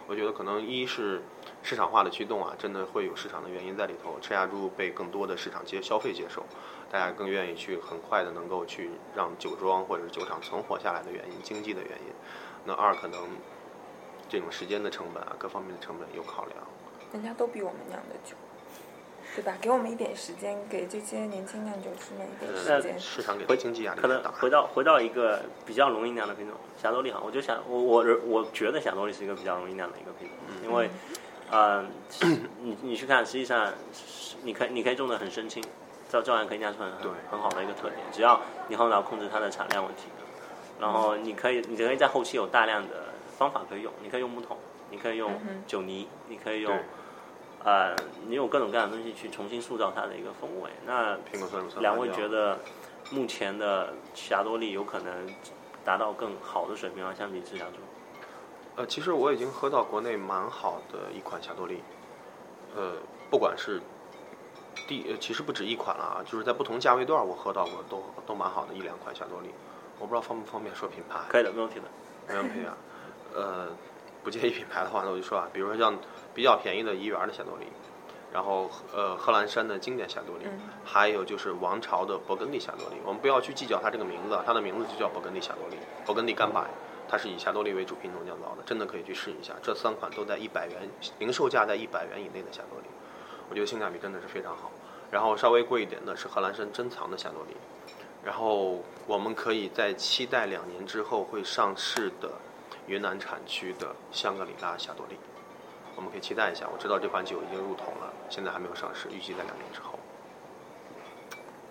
[0.07, 1.21] 我觉得可能一是
[1.61, 6.45] 市场化的驱动啊，真的会有市场的原因在里头，赤霞珠被更多的市场接消费接受，
[6.89, 12.13] 大家更愿意去很快的能够去让酒庄或者是酒厂存活下来的原因，经济的原因。
[12.63, 13.27] 那二可能
[14.29, 16.57] 这种时间的成本啊，各方面的成本有考量。
[17.11, 18.35] 人家都比我们酿的酒。
[19.37, 19.55] 对吧？
[19.61, 22.99] 给我们一点时间，给这些年轻酿酒师们一点呃时间。
[22.99, 24.19] 市场给回经济压力可能。
[24.33, 30.89] 回到回到一个比较容易酿的品种，霞多丽好，我就想我我我觉得霞多丽是一个比较容易酿的一个品种，因为，
[31.51, 31.85] 呃，
[32.63, 33.71] 你你去看，实际上
[34.41, 35.63] 你可以你可以种的很深青，
[36.09, 40.05] 照照样可以酿出很对很好的一个特点，只要你后脑控制它的产量问题，
[40.79, 44.57] 然后你可以你可以在后期有大量的方法可以用，你可以用木桶，
[44.89, 45.31] 你可以用
[45.67, 46.83] 酒泥，你可以用对。
[47.63, 47.95] 呃，
[48.27, 50.69] 你有各种各样的东西去重新塑造它的一个风味。
[50.85, 52.59] 那苹果酸乳酸两位觉得
[53.11, 55.27] 目前的霞多丽有可能
[55.83, 57.13] 达到更好的水平吗？
[57.17, 57.75] 相比之下中，
[58.75, 61.81] 呃，其实我已经喝到国内蛮好的一款霞多丽，
[62.75, 62.93] 呃，
[63.29, 63.81] 不管是
[64.87, 69.49] 第，呃其实不止一款了啊，就是在不同价位段我喝到过都都蛮好的一两款霞多丽，
[69.99, 71.85] 我不知道方不方便说品牌，可以的，没问题的。
[72.27, 72.77] 没问题啊，
[73.33, 73.67] 呃，
[74.27, 75.97] 不介意品牌的话，那我就说啊，比如说像
[76.35, 77.65] 比较便宜的怡园的霞多丽，
[78.33, 80.43] 然后呃贺兰山的经典霞多丽，
[80.83, 82.97] 还有就是王朝的勃艮第霞多丽。
[83.05, 86.61] 我们不要去计较它这个名字，啊，它的名字就叫勃艮第霞多丽，勃艮第干白，
[87.07, 89.53] 它是以霞多丽为主品种酿造的，真的可以去试一下。
[89.63, 92.87] 这三款都在一百元，零售价在一百元以内的霞多丽，
[93.49, 94.69] 我觉得性价比真的是非常好。
[95.09, 97.55] 然后稍微贵一点的是贺兰山珍藏的霞多丽，
[98.25, 102.29] 然后我们可以在期待两年之后会上市的
[102.87, 105.17] 云南产区的香格里拉霞多丽，
[105.95, 106.65] 我们可以期待一下。
[106.71, 109.99] 我知道这款酒已经入桶了，现在还没有上市，预计在两年之后。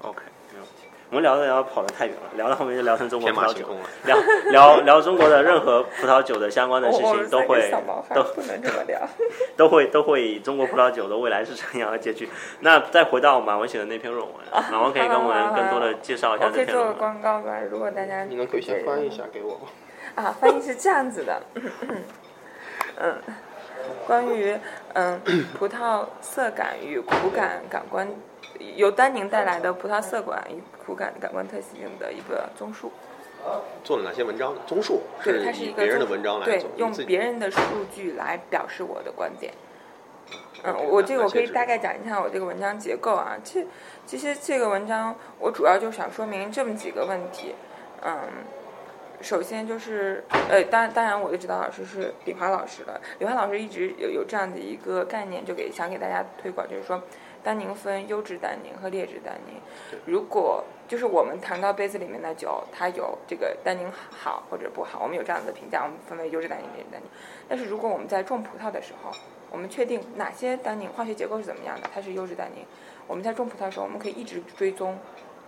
[0.02, 0.20] OK，
[0.52, 0.88] 没问题。
[1.08, 3.88] 我们聊着聊着跑得太远了，聊到后面就聊成中国天葡萄酒马行空，了。
[4.04, 4.18] 聊
[4.50, 7.70] 聊聊中国的任何葡萄酒的相关的事情都会
[8.12, 9.00] 都不能这么聊。
[9.56, 12.28] 都会都会以中国葡萄酒的未来是怎样的结局。
[12.60, 14.34] 那再回到马文写的那篇论文，
[14.70, 16.98] 马文可以跟我们更多的介绍一下我可以做个这篇论文。
[16.98, 19.68] 广告吧，如果大家你能可以先翻译一下给我吗？
[20.16, 21.42] 啊，翻译是这样子的，
[22.98, 23.22] 嗯，
[24.06, 24.58] 关于
[24.94, 25.20] 嗯
[25.56, 28.08] 葡萄色感与苦感感官，
[28.74, 32.90] 由丹宁带来的葡萄色感与苦感感官特性的一个综述。
[33.84, 34.60] 做了哪些文章呢？
[34.66, 37.60] 综述对，它是一个以别人的文章来做，，用别人的数
[37.94, 39.52] 据来表示我的观点。
[40.64, 43.36] 嗯，我这个我可以大概讲一下我这个文章结构啊。
[43.44, 43.64] 其
[44.06, 47.54] 其实这个文章我主要就想说明这么几个问题。
[48.02, 48.18] 嗯，
[49.20, 53.00] 首先就是呃，当然当然我的指导老师是李华老师了。
[53.18, 57.02] 李华老师一直有有这样的一个概念，就给想给大家推广，就是说
[57.42, 59.54] 单宁分优质单宁和劣质单宁。
[60.04, 67.08] 如果就是我们谈到杯子里面的酒，它有这个单宁好或者不好，我们有这样的评价，我们分为优质单宁、劣质单宁。
[67.48, 69.10] 但是如果我们在种葡萄的时候，
[69.50, 72.64] 我们确定哪些单宁化学结构是怎么样的，它是优质单宁，
[73.06, 74.98] 我们在种葡萄的时候，我们可以一直追踪。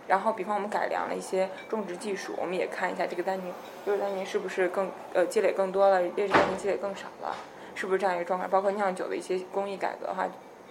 [0.08, 3.52] 然后，比方我们改良了一些种植技术，我们也看一下这个单宁，
[3.84, 7.36] 优质单宁是不是更呃积累更多了，劣质单宁积累更少了，
[7.74, 8.48] 是不是这样一个状况？
[8.48, 10.26] 包括酿酒的一些工艺改革的话，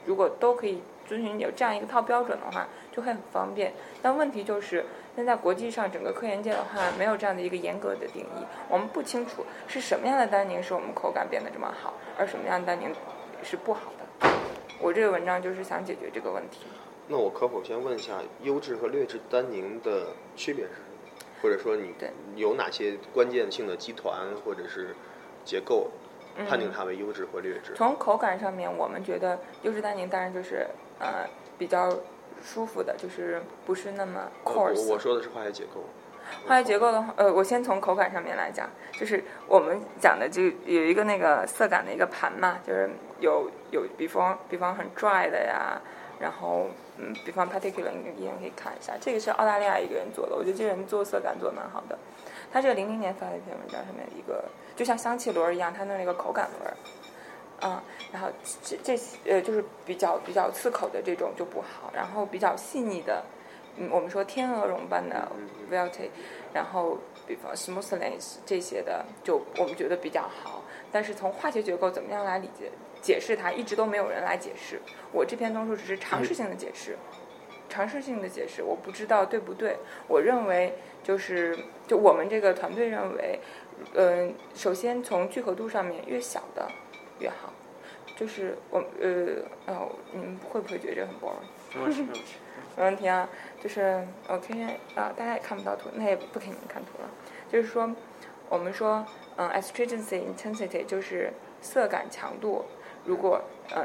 [0.05, 3.73] 如果都可以遵循有这样一个套标准的话，就会很方便。
[4.01, 4.83] 但问题就是，
[5.15, 12.91] 现在国际上整个科研界的话，没有这样的一个严格的定义，我们不清楚是什么样的单宁使我们口感变得这么好，而什么样的单宁
[13.43, 14.29] 是不好的。
[14.79, 16.65] 我这个文章就是想解决这个问题。
[17.07, 20.85] 那我可否先问一下，优质和劣质单宁的区别是什么？
[21.41, 24.95] 或者说你对有哪些关键性的基团或者是
[25.45, 25.89] 结构，
[26.49, 27.73] 判定它为优质或劣质？
[27.75, 30.67] 从口感上面，我们觉得优质单宁当然就是
[30.99, 31.89] 呃比较
[32.43, 34.87] 舒服的，就是不是那么呃 coarse。
[34.87, 35.83] 我我说的是化学结构。
[36.45, 42.89] 化学结构的话，呃，我先从口感上面来讲，就是我们讲的就有一个那个色感的一个盘嘛，就是
[43.21, 45.79] 有有比方比方很 dry 的呀，
[46.19, 51.97] 然后嗯，比方 particular 你也可以看一下，这个是澳大利亚一个人做的，我觉得这个人做色感做的蛮好的。
[52.51, 54.43] 他这个零零年发的一篇文章上面一个，
[54.75, 56.75] 就像香气轮儿一样，他弄了一个口感轮儿。
[57.59, 57.83] 啊、
[58.13, 58.29] 然后
[58.63, 63.23] 这这呃就是比较比较刺口的这种就不好，然后比较细腻的，
[63.77, 65.27] 嗯，我们说天鹅绒般的
[65.71, 66.09] velvet，
[66.53, 70.63] 然后比方 smoothness 这些的，就我们觉得比较好。
[70.91, 74.79] 但是从化学结构怎么样来理解解释它，一直都没有人来解释。
[75.11, 76.97] 我这篇综述只是尝试性的解释，
[77.67, 79.77] 尝试性的解释，我不知道对不对。
[80.07, 83.39] 我认为就是就我们这个团队认为，
[83.93, 86.67] 嗯、首先从聚合度上面越小的
[87.19, 87.53] 越好。
[88.15, 91.75] 就是我呃哦，你们会不会觉得这个很 boring？
[91.75, 92.35] 没问题，没问题。
[92.75, 93.29] 没问题啊，
[93.67, 94.63] 就是我可以
[94.95, 97.09] 啊，大家也看不到图，那也不给你们看图了。
[97.51, 97.93] 就是说，
[98.47, 102.63] 我们说，嗯，astringency intensity 就是色感强度。
[103.03, 103.83] 如果呃，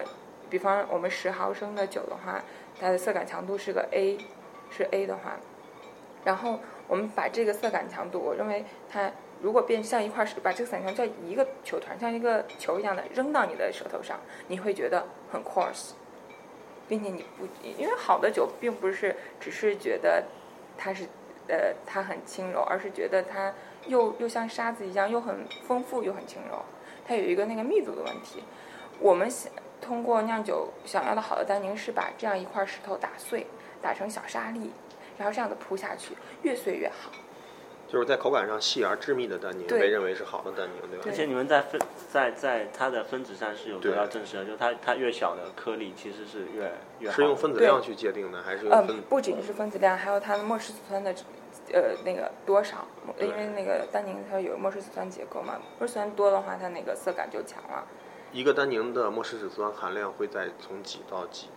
[0.49, 2.40] 比方我们十毫升的酒的话，
[2.81, 4.18] 它的色感强度是个 A，
[4.71, 5.37] 是 A 的话，
[6.25, 15.95] 然后我们把这个色感强度，我认为它如果变像一块石，把这个色感强度像一个球团，像一个球一样的扔到你的舌头上，你会觉得很 coarse。
[16.92, 20.22] 并且你不，因为好的酒并不是只是觉得
[20.76, 21.05] 它是
[21.48, 23.50] 呃它很轻柔，而是觉得它
[23.87, 26.62] 又又像沙子一样，又很丰富又很轻柔，
[27.09, 28.44] 它有一个那个密度的问题。
[29.00, 29.50] 我们想
[29.81, 33.46] 通过酿酒想要的好的单宁是把这样一块石头打碎，
[33.81, 34.70] 打成小沙粒，
[35.16, 37.11] 然后这样的铺下去，越碎越好。
[37.92, 41.05] 就是在口感上细而致密的单宁被认为是好的单宁，对吧？
[41.05, 41.78] 而且你们在分
[42.11, 47.16] 在在它的分子上是有得对到证实的，就它它越小的颗粒其实是越越好。
[47.16, 51.14] 是用分子量去界定的，还是用嗯分？，不仅是分子量，还有它的末氏子酸的
[51.74, 52.87] 呃那个多少，
[53.20, 57.87] 因为那个单宁它有末氏子酸结构嘛，末氏酸多的话，它那个色感就强了。
[58.33, 61.48] 一个单宁的末氏子酸含量会在从几到几？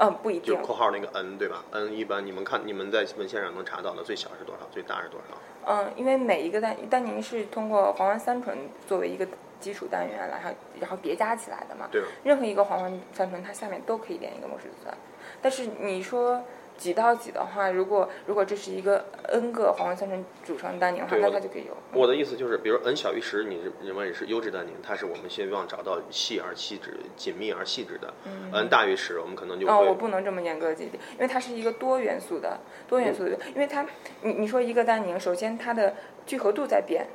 [0.00, 0.56] 嗯，不一定就。
[0.56, 4.66] 括号那个 n 对吧？n 一般你们看你们在文献上能查到的最小是多少？
[4.72, 5.36] 最大是多少？
[5.66, 9.26] 嗯，因为每一个单单宁是通过黄烷三醇作为一个
[9.60, 11.88] 基础单元，然后然后叠加起来的嘛。
[11.90, 12.02] 对？
[12.24, 14.94] 任何一个黄烷三醇，它下面都可以连一个末氏子酸。
[15.42, 16.42] 但是你说
[16.80, 21.76] 几到几的话，如果如果这是一个 n 个黄烷三醇组成的单宁的话，那它就可以有。
[21.92, 28.14] 我的意思就是，比如 n 小于十，你认认为是优质单宁，它是我们希望找到细而细致、紧密而细致的。
[28.54, 33.86] n 大于十，我们可能就哦，我不能这么严格的界定，因为它是一个多元素的多元素的，因为它，
[34.22, 37.06] 你你说一个单宁，首先它的聚合度在变，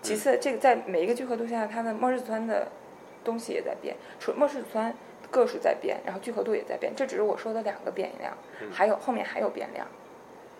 [0.00, 2.66] 其次这个在每一个聚合度下，它的末氏子酸的
[3.22, 4.94] 东西也在变，除末氏子酸
[5.32, 8.32] 个数在变，然后聚合度也在变，这只是我说的两个变量，
[8.70, 9.84] 还有后面还有变量，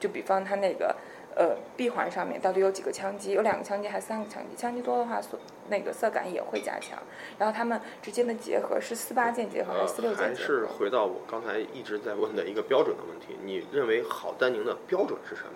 [0.01, 0.97] 就比方它那个
[1.37, 4.57] 呃闭环上面到底有几个羟基，有两个羟基还是三个羟基？
[4.57, 6.99] 羟基多的话，所那个色感也会加强，
[7.39, 10.47] 然后它们之间的结合是四八键结合还呃是四六键还结合？
[10.47, 15.53] 是回到我刚才一直在问的一个标准的问题，你认为好单宁的标准是什么？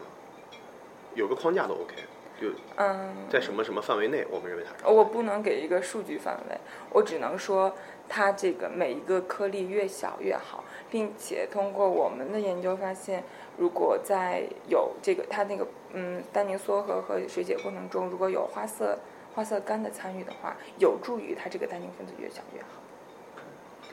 [1.15, 1.95] 有个框架都 OK，
[2.39, 4.93] 就嗯，在什么什么范围内，我们认为它是。
[4.93, 6.59] 我不能给一个数据范围，
[6.91, 7.75] 我只能说
[8.09, 13.25] 它这个每一个颗粒越小越好，并且通过我们的研究发现，
[13.57, 18.99] 如果在有这个它那个嗯单宁缩合和水解过程中，如果有花色
[19.35, 22.69] 花色苷的参与的话，有助于它这个单宁分子越小越好。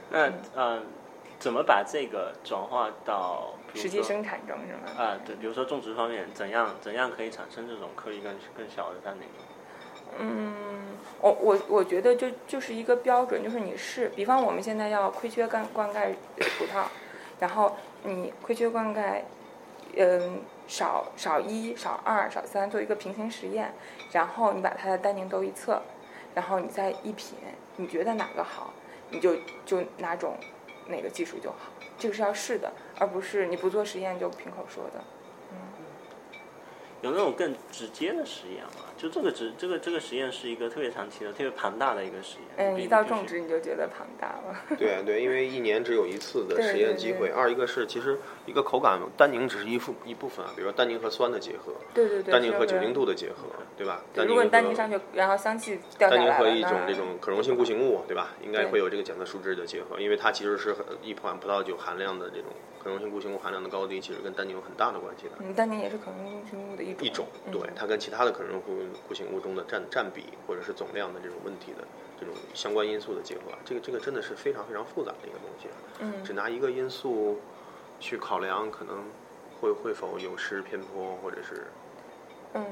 [0.09, 0.85] 那嗯，
[1.39, 5.03] 怎么把这个转化到实际生产中是吗？
[5.03, 9.27] 啊，对，比如说种植方面，怎样怎样可以产生这种颗粒更更小的单宁？
[10.19, 10.53] 嗯，
[11.23, 16.83] 我我我觉得就就是一个标准，就是你是，比方我们现在要亏缺灌灌溉葡萄，
[17.39, 19.21] 然后你亏缺灌溉，
[19.95, 23.73] 嗯，少少一、少二、少三做一个平行实验，
[24.11, 25.81] 然后你把它的单宁都一测，
[26.35, 27.37] 然后你再一品，
[27.77, 28.73] 你觉得哪个好，
[29.09, 30.35] 你就就哪种
[30.87, 35.01] 哪个技术就好，这个是要试的，而不是你不做实验就凭口说的。
[37.01, 38.91] 有那种更直接的实验吗？
[39.03, 42.73] 就这个直这个这个实验是一个特别长期的、特别庞大的一个实验。
[42.73, 44.55] 嗯，一到种植你就觉得庞大了。
[44.79, 47.27] 对对，因为一年只有一次的实验对对机会。
[47.27, 54.01] 二一个是，其实一个口感单宁只是一副一部分啊，比如说单宁和酸的结合，对对对，单宁和酒精度的结合，对吧？
[54.13, 58.29] 对如果单宁和你单宁上去，然后香气掉下单宁来了，那和一种这种可溶性固形物，对吧？
[58.41, 62.45] 应该会有这个检测数值的结合，因为它其实是很一款葡萄酒含量的这种
[62.81, 65.31] 可溶性固形物含量的高低，其实跟单宁有很大的关系的。
[65.39, 67.05] 嗯，单宁也是可溶性固形物的一种。
[67.05, 68.71] 一种，嗯对它跟其他的可溶固
[69.07, 71.83] 固形物中的占占比或者是总量的这种问题的
[72.19, 75.67] 这种相关因素的结合，这个这个真的是非常非常复杂的一个东西。
[75.99, 77.39] 嗯只拿一个因素
[77.99, 79.03] 去考量，可能
[79.59, 81.67] 会会否有失偏颇，或者是
[82.53, 82.63] 嗯，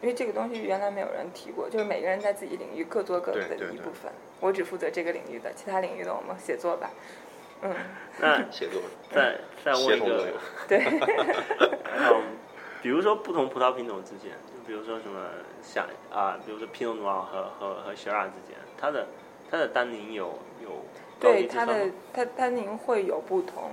[0.00, 4.10] 因为这个东西原来没有人提过，就是每个人在自己领域各做各的一部分。
[4.40, 6.90] 我只负责这个领域的，其他领域的我们写作吧。
[7.62, 7.74] 嗯，
[8.18, 10.36] 那 写作再再问一个协同作用，。
[10.68, 10.78] 对，
[11.96, 12.23] 嗯，
[12.84, 15.18] 比如说不同葡萄品种之间，就比如说什么
[15.62, 19.06] 像啊，比如说皮诺诺和和和雪拉之间，它的
[19.50, 20.84] 它的单宁有有
[21.18, 23.70] 对它的它单宁会有不同，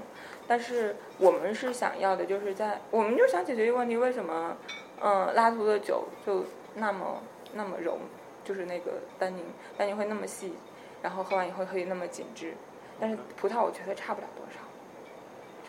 [0.48, 4.56] 但是我们是想要的，就是在我们就想解决一个问题，为什么
[5.02, 6.46] 嗯拉图的酒就
[6.76, 7.22] 那么
[7.54, 7.98] 那么柔，
[8.46, 9.44] 就是那个单宁
[9.78, 10.54] 单宁会那么细，
[11.02, 12.54] 然后喝完以后可以那么紧致，
[12.98, 14.60] 但是葡萄我觉得差不了多少，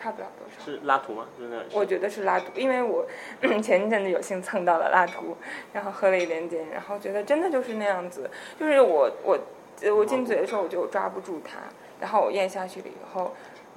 [0.03, 0.65] 差不了多少。
[0.65, 1.25] 是拉图吗？
[1.39, 1.65] 真的？
[1.71, 3.05] 我觉得是拉图，因为我
[3.63, 5.37] 前一阵子有幸蹭到了拉图，
[5.71, 8.29] 然后喝了一点点，然后觉得真的就是那样子，
[8.59, 9.39] 就是我我
[9.81, 11.59] 呃我进嘴的时候我就抓不住它，
[12.01, 13.33] 然后我咽下去了以后，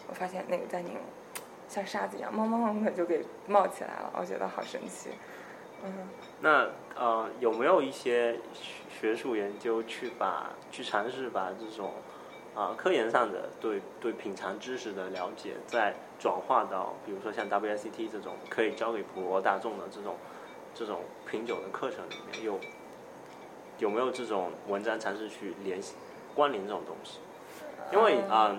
[0.09, 0.97] 我发现那个丹宁
[1.69, 5.11] 像沙子一样冒冒冒的就给冒起来了，我觉得好神奇。
[5.85, 5.93] 嗯，
[6.41, 6.69] 那
[6.99, 8.73] 呃，有没有一些学
[9.13, 11.93] 学术研究去把去尝试把这种
[12.55, 20.17] 啊、科研上的对对品尝知识的了解，再转化到比如说像 WSET 这种可以教给普罗大众的这种
[20.75, 21.01] 这种
[21.31, 22.59] 品酒的课程里面，有
[23.79, 25.95] 有没有这种文章尝试去联系
[26.35, 27.19] 关联这种东西？
[27.93, 28.57] 因为啊、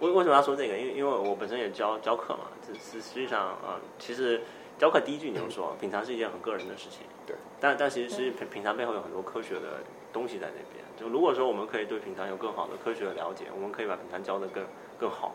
[0.00, 0.76] 为为什么要说这个？
[0.76, 4.42] 因为因为我本身也教教课嘛，这实实际上啊、其实
[4.78, 9.80] 教课第一句你就说品尝是一件很个人的事情，对，但但其实是品品尝背后有很多科学的
[10.12, 10.84] 东西在那边。
[10.96, 14.64] 就如果说我们可以对品尝有更好的科学的了解，我们可以把品尝教的更
[14.98, 15.32] 更好。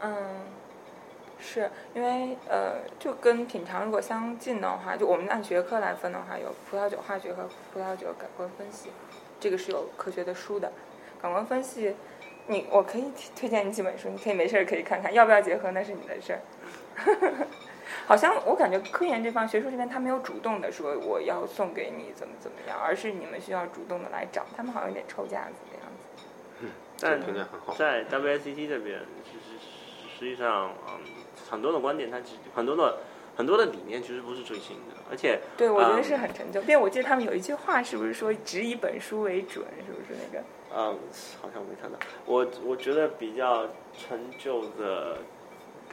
[0.00, 0.14] 嗯，
[1.40, 8.90] 是因为呃，就跟品尝如果相近的话，就我们按学科来分的话，有葡萄酒化学和葡萄酒感官分析，
[9.40, 10.72] 这个是有科学的书的。
[11.20, 11.94] 感官分析，
[12.46, 16.40] 你我可以推推荐你几本书，你可以没事儿可以看看，要不要结合那是你的事儿。
[18.06, 26.68] 好像我感觉科研这方学术这边他没有主动的说我要送给你怎么怎么样，而是你们需要主动的来找，他们好像有点抽架子的样子。
[27.00, 27.74] 但这评价很好。
[27.74, 29.58] 在 WSET 这边，其实
[30.18, 31.00] 实际上，嗯，
[31.50, 32.98] 很多的观点，它其实很多的
[33.36, 36.60] 很多的理念其实不是最新的，而且对，我觉得嗯是很陈旧。
[36.60, 39.64] 并且我记得他们有一句话，是不是说只以本书为准？
[39.86, 40.44] 是不是那个？
[40.72, 40.98] 嗯，
[41.42, 41.98] 好像没看到。
[42.26, 43.66] 我我觉得比较
[43.98, 45.18] 陈旧的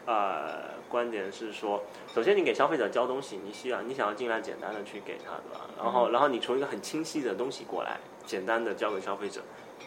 [0.05, 1.81] 呃观点是说，
[2.13, 5.65] 首先你给消费者交东西，你需要你想要尽量简单的去给他，对吧？
[5.77, 9.41] 然后然后你从一个很清晰的东西过来，简单的交给消费者，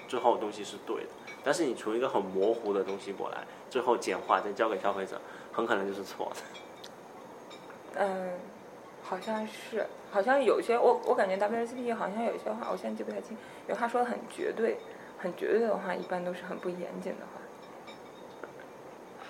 [0.08, 1.10] 最后东西是对的。
[1.42, 5.20] 但是你从一个很模糊的东西过来，最后简化再交给消费者，
[5.52, 6.40] 很可能就是错的。
[7.96, 8.30] 嗯，
[9.02, 13.36] 好像是，好像有些我我感觉 WSP 好像有些话，我现在记不太清，
[13.68, 14.78] 有话说的很绝对，
[15.18, 17.40] 很绝对的话，一般都是很不严谨的话。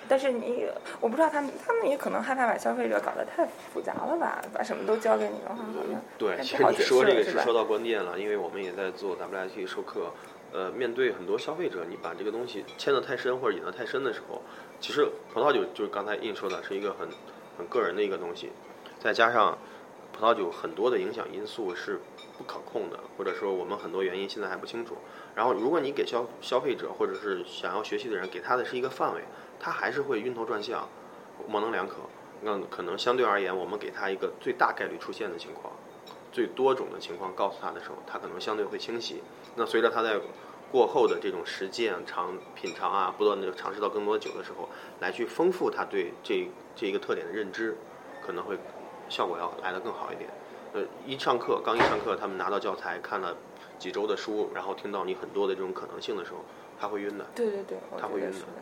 [0.08, 0.66] 但是你，
[1.00, 4.42] 我不知道他们，他们也可能害怕把消费者搞得太复杂了吧？
[4.52, 10.10] 把什么都交给你的话，好像对，其实说这个是说到关键了，因为我们也在做 WIT 授课，
[10.52, 14.42] 呃，面对很多消费者，你把这个东西牵得太深或者引得太深的时候，
[14.80, 17.08] 其实葡萄酒就是刚才印说的是一个很
[17.56, 18.50] 很个人的一个东西，
[18.98, 19.56] 再加上
[20.12, 22.00] 葡萄酒很多的影响因素是
[22.36, 24.96] 不可控的，或者说我们很多原因现在还不清楚。
[25.36, 29.22] 然后，如果你给消消费者或者是想要学习的人给他的是一个范围，
[29.60, 30.88] 他还是会晕头转向，
[31.46, 31.96] 模棱两可。
[32.42, 35.72] 那可能相对而言，我们给他一个最大概率出现的情况。
[36.32, 39.22] 最多种的情况告诉他的时候，他可能相对会清晰。
[39.56, 40.20] 那随着他在
[40.70, 44.68] 过后的这种实践、尝品尝啊，不断的尝试到更多的酒的时候，
[45.00, 47.76] 来去丰富他对这这一个特点的认知，
[48.24, 48.56] 可能会
[49.08, 50.30] 效果要来得更好一点。
[50.72, 53.36] 呃，一上课刚一上课，他们拿到教材看了
[53.76, 56.38] 几周的书，然后听到你很多的这种可能性的时候，
[56.78, 57.26] 他会晕的。
[57.34, 58.52] 对对对，他会晕的觉得是的。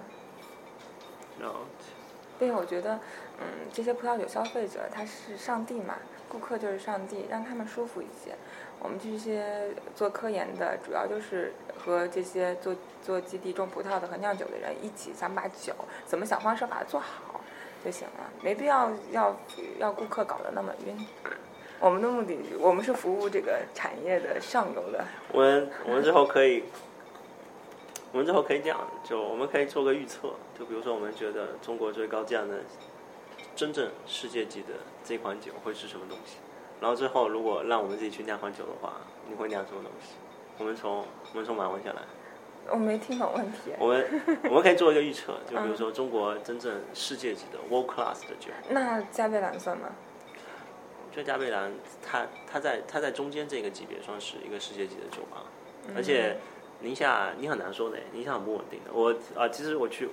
[1.38, 1.56] 然后
[2.38, 2.98] 并且我觉得，
[3.38, 5.98] 嗯，这些葡萄酒消费者他是上帝嘛，
[6.28, 8.34] 顾客就是上帝，让他们舒服一些。
[8.80, 15.74] 我们这些做科研的，主要就是和这些做做基地种葡萄的和酿酒的人一起想把酒
[16.06, 17.40] 怎么想方设法做好
[17.84, 19.36] 就行了，没必要要
[19.78, 21.06] 要顾客搞得那么晕。
[21.80, 25.04] 我们的目的，我们是服务这个产业的上游的。
[25.32, 26.64] 我们我们之后可以，
[28.12, 32.64] 我们之后可以这样，就我们可以做个预测，就比如说我们觉得中国最高价的
[33.58, 34.68] 真正世界级的
[35.02, 36.36] 这款酒会是什么东西，
[36.80, 38.92] 然后最后如果让我们自己去酿款酒的话，
[39.28, 40.12] 你会酿什么东西？
[40.58, 40.98] 我们从
[41.32, 42.02] 我们从马问下来，
[42.70, 43.72] 我没听懂问题。
[43.80, 49.88] 我们 我们可以做一个预测，就比如说中国真正世界级的 world class 的酒，那加贝兰算吗？
[51.10, 55.42] 我觉得加贝兰它它在它在中间这个级别算是一个世界级的酒吧，
[55.96, 56.36] 而且
[56.78, 58.92] 宁夏你很难说的，宁夏很不稳定的。
[58.92, 60.08] 我啊，其实我去，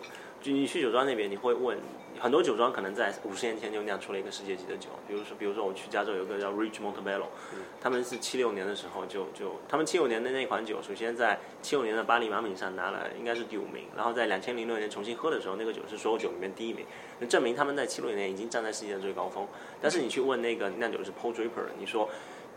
[0.46, 1.76] 就你去酒庄那边，你会问
[2.20, 7.26] 很多酒庄可能在五十年前就酿出了一个世界级的酒，比如说比如说我去加州有一个叫 Rich Montebello，
[7.82, 16.86] 他们是七六年的时候就就他们七六年的那款酒，首先在七六年的巴黎马品上拿了应该是第五名，然后在两千零六年重新喝的时候，那个酒是所有酒里面第一名，
[17.18, 19.48] 那证明他们在七六年已经站在世界的最高峰。
[19.82, 22.08] 但是你去问那个酿酒师 Paul Draper，你说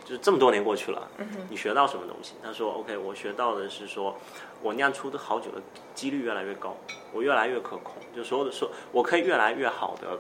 [0.05, 1.09] 就是这么多年过去了，
[1.51, 2.35] 你学到什么东西？
[2.43, 4.17] 他说 OK，我学到的是说
[4.63, 5.61] 我酿出的好酒的
[5.95, 6.77] 几率越来越高，
[7.13, 10.19] 我越来越可控，就所有的说我可以越来越好的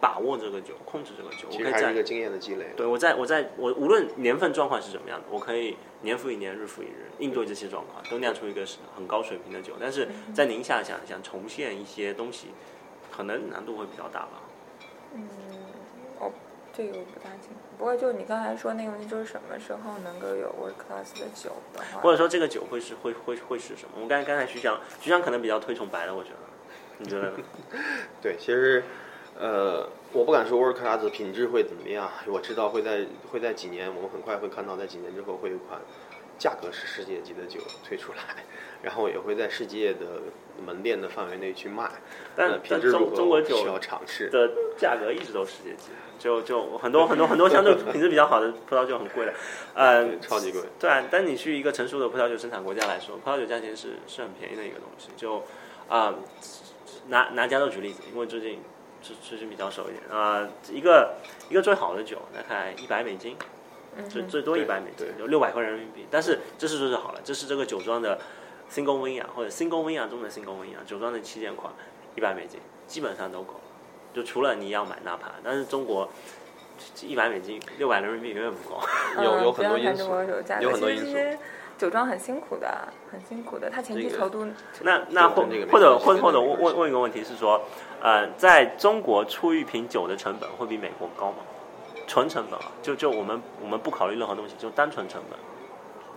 [0.00, 2.66] 把握这个酒，控制这个酒，我其可以在实还是一个经验的积累。
[2.76, 9.74] 对，我在我在我无论年份状况是怎么样的，我可以年复一年，日复一日应对这些状况，都酿出一个是很高水平的酒。
[9.80, 12.48] 但是在宁夏想想重现一些东西，
[13.10, 14.42] 可能难度会比较大吧。
[15.14, 15.45] 嗯，我
[16.76, 17.56] 这个我不大清楚。
[17.78, 23.92] 不过就你刚才说那个问题，就是什么时候能够有 world class 的酒的话，或者说这个酒会是会会会是什么？
[23.94, 26.36] 我们刚才刚才徐翔徐翔可能比较推崇白的，我觉得，
[26.98, 27.36] 你觉得呢？
[28.20, 28.82] 对，其实，
[29.38, 35.80] 呃，我不敢说 world class 品质会怎么样，我知道会在会在几年，我们很快会看到，在几年之后会有一款
[36.38, 38.44] 价格是世界级的酒推出来，
[38.82, 40.22] 然后也会在世界的
[40.64, 41.90] 门店的范围内去卖。
[42.34, 44.28] 但但中中国酒需要尝试。
[44.28, 49.34] 的价格一直都世界级，就就很多很多很多相对品质比较好的葡萄酒很贵的，
[49.74, 50.60] 呃，超级贵。
[50.78, 55.08] 对啊，但你去一个成熟的葡萄酒生产国家来说，葡萄酒价钱是是很便宜的一个东西。
[55.16, 55.42] 就
[55.88, 56.14] 啊、
[57.08, 58.60] 拿拿加州举例子，因为最近
[59.00, 61.14] 最最近比较熟一点啊、一个
[61.48, 63.36] 一个最好的酒大概一百美金，
[64.08, 66.06] 最最多一对百美金对，有六百块人民币。
[66.10, 68.18] 但是这是最好了，这是这个酒庄的
[68.70, 71.72] single win 啊，或者 single win 啊中的 single win 啊，酒庄的旗舰款
[72.14, 73.60] 一百美金，基本上都够了。
[74.14, 76.08] 就除了你要买纳帕，但是中国
[77.02, 78.80] 一百美金六百人民币远远不够。
[79.22, 80.04] 有有很多因素
[80.60, 81.38] 有很多因素
[81.76, 84.46] 酒庄很辛苦的，很辛苦的，他前期这个投度
[84.80, 87.60] 那那或或者关系或者或者跟这个没关系问问一个问题是说，
[88.00, 91.38] 呃，在中国出一瓶酒的成本会比美国高吗？
[92.06, 95.38] 纯成本啊，就就我们我们不考虑任何东西，就单纯成本，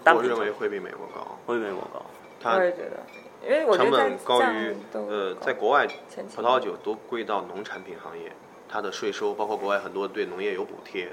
[0.03, 2.01] 单我认为会比美国高，嗯会比美国高。
[2.41, 2.99] 他我也觉得，
[3.43, 5.87] 因为我觉成本高于呃，在国外
[6.35, 8.31] 葡萄酒都归到农产品行业，
[8.69, 11.11] 它的税收包括国外很多对农业有补贴，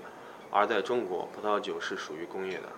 [0.51, 2.69] 而在中国葡萄酒是属于工业的，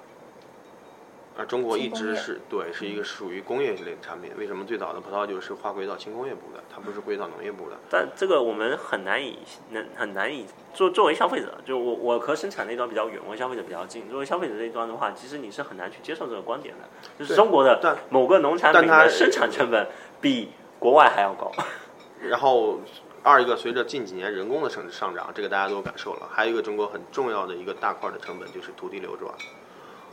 [1.39, 4.33] 而中国一直是对是一个属于工业类的产品。
[4.37, 7.77] 为什么最早的葡萄酒是划归到轻工业部的，它不是归到农业部的？
[7.89, 9.39] 但这个我们很难以
[9.71, 14.09] 能很难以作作为消费者，就我我和生产那端比较远，我和消费者比较近。
[14.11, 16.85] 作为消费者这一端的话，其实你是很难去接受这个观点的，
[17.17, 19.87] 就是中国的但某个农产品的生产成本
[20.21, 21.53] 比国外还要高。
[22.21, 22.81] 然后
[23.23, 26.29] 二一个，随着近几年人工的上上涨，这个大家都感受了。
[26.33, 29.33] 还有一个中国很重要的一个大块的成本就是土地流转，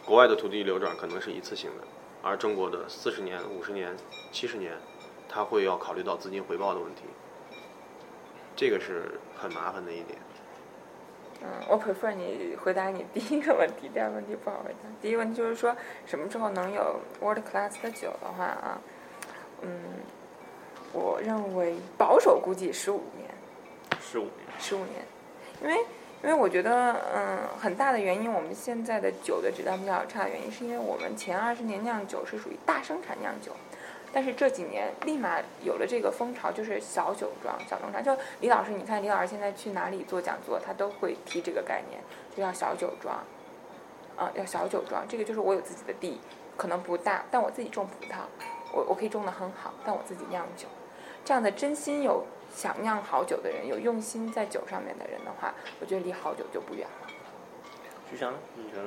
[0.05, 1.87] 国外的土地流转可能是一次性的，
[2.21, 3.95] 而中国的四十年、五十年、
[4.31, 4.73] 七十年，
[5.27, 7.01] 它会要考虑到资金回报的问题，
[8.55, 10.19] 这个是很麻烦的一点。
[11.41, 14.89] 嗯，我 prefer 你回答你第一个问题，第二个问题不好回答。
[15.01, 15.75] 第一个问题就是说，
[16.05, 18.79] 什么时候能有 world class 的酒的话啊，
[19.61, 19.69] 嗯，
[20.93, 23.29] 我认为保守估计十五年，
[23.99, 25.05] 十五年，十五年，
[25.61, 25.85] 因为
[26.25, 33.51] 因为我觉得，嗯，很大的原因，我们现在的酒的质量比较差的原因，是因为我们前二十年酿酒是属于大生产酿酒，
[34.11, 38.03] 但是这几年立马有了这个风潮，就是小酒庄、小农场。
[38.03, 42.01] 就李老师，你看李老师现在去哪里做讲座，他都会提这个概念，
[42.35, 43.15] 就叫小酒庄，
[44.17, 45.07] 啊、要小酒庄。
[45.07, 46.19] 这个就是我有自己的地，
[46.57, 48.21] 可能不大，但我自己种葡萄，
[48.73, 50.67] 我我可以种得很好，但我自己酿酒。
[51.23, 52.25] 这样的真心有
[52.55, 57.07] 想酿好酒的人，有用心在酒上面的人的话，我觉得离好酒就不远了。
[58.09, 58.83] 徐翔呢，你觉得？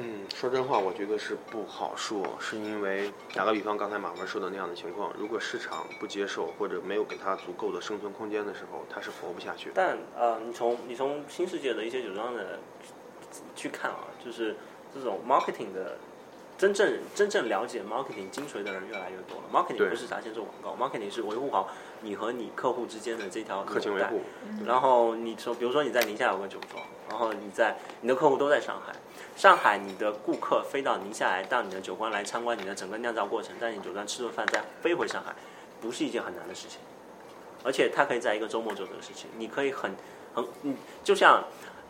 [0.00, 9.72] 嗯，说真话，我觉得是不好说，是因为打个比方，刚才马文说的那样的情况，如果市场不接受或者没有给他足够的生存空间的时候，他是活不下去的。
[9.74, 12.60] 但呃，你从你从新世界的一些酒庄的
[13.56, 14.54] 去看啊，就是
[14.94, 15.96] 这种 marketing 的
[16.56, 19.48] 真正真正了解 marketing 精髓的人越来越多了。
[19.52, 21.68] marketing 不是砸钱做广告，marketing 是维护好
[22.00, 24.22] 你和你客户之间的这条客情维护，
[24.64, 28.94] 然后你说，比如说你在宁夏有个酒庄，然后你在你的客户都在上海，
[29.36, 35.34] 上海你的顾客飞到宁夏来，到你的酒庄来参观你的整个酿造过程，在你酒庄吃顿饭再飞回上海，
[35.80, 36.78] 不是一件很难的事情，
[37.64, 39.90] 而且他可以在一个周末做这个事情，你可以很
[40.34, 41.42] 很嗯，就像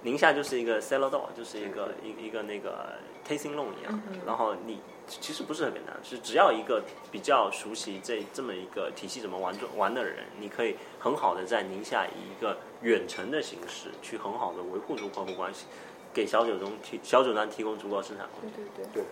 [0.02, 2.94] 宁夏就是一个 cellar door，就是一个一一个那个
[3.28, 15.66] tasting room 一样，然后你其实不是很简单，是只要一个比较熟悉这这么一个体系怎么玩玩的人，你可以很好的在宁夏以一个远程的形式去很好的维护住客户关系，
[16.12, 18.64] 给小酒庄提小酒庄提供足够生产空间。
[18.74, 19.02] 对对对，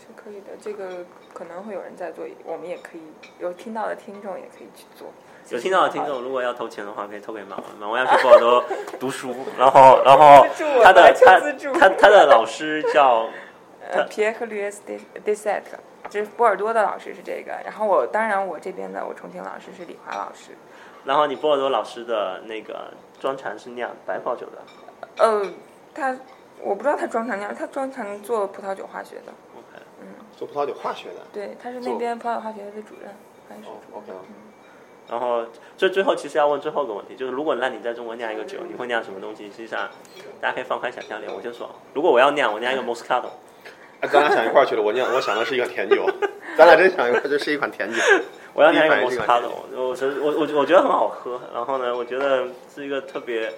[0.00, 0.56] 是可以的。
[0.60, 3.02] 这个可能会有人在做，我们也可以
[3.38, 5.08] 有听到的听众也可以去做。
[5.50, 7.64] 有听到的听众，如果要投钱的话，可以投给马文。
[7.80, 8.62] 马文要去波尔多
[9.00, 10.46] 读书，然后然后
[10.84, 11.40] 他的 他
[11.78, 13.26] 他他的老师叫
[13.90, 15.76] 呃，Pierre Louis de de s e t
[16.10, 20.52] 这是波尔多的老师是这个，然后我当然我这边的我重庆老师是李华老师。
[21.04, 24.58] 然后你波尔多老师的那个专长是酿白葡萄酒的
[25.16, 25.42] 呃，
[25.94, 26.16] 他
[26.60, 29.32] 我不知道他专长酿，他专长做葡萄酒化学的。
[29.56, 30.06] ，OK 嗯。
[30.36, 31.20] 做葡萄酒化学的。
[31.32, 33.10] 对，他是那边葡萄酒化学的主任，
[33.48, 34.12] 还是哦，OK。
[35.08, 39.50] 然后这最后其实要问最后一个问题，就是如果让你在中国酿一个酒，你会酿什么东西？
[39.50, 39.88] 实际上
[40.40, 41.26] 大家可以放开想象力。
[41.28, 43.30] 我先说，如果我要酿，我酿一个 Moscato。
[44.00, 46.06] 哎，咱俩想一块儿去了，我酿，我想的是一个甜酒，
[46.56, 47.96] 咱俩真想一块儿，这是一款甜酒。
[48.54, 53.52] 我要酿一个第一反应是一款 Moscato，我是我我我觉得很好喝，然后呢，我觉得是一个特别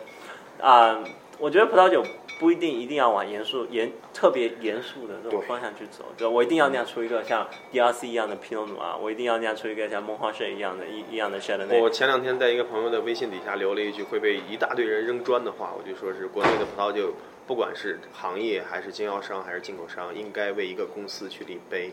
[0.60, 0.98] 啊、
[1.38, 2.04] 我觉得葡萄酒
[2.38, 11.80] 不一定一定要往严肃严特别严肃的这种方向去走，对我一定要酿出一个像 DRC 一样的 Pinot Noir，我一定要酿出一个像梦幻水一样的一一样的 Chardonnay。
[11.80, 17.14] 我前两天在一个朋友的微信底下留了一句会被一大堆人扔砖的话，我就说是国内的葡萄酒，
[17.50, 21.90] 不管是行业还是经销商还是进口商，应该为一个公司去立碑，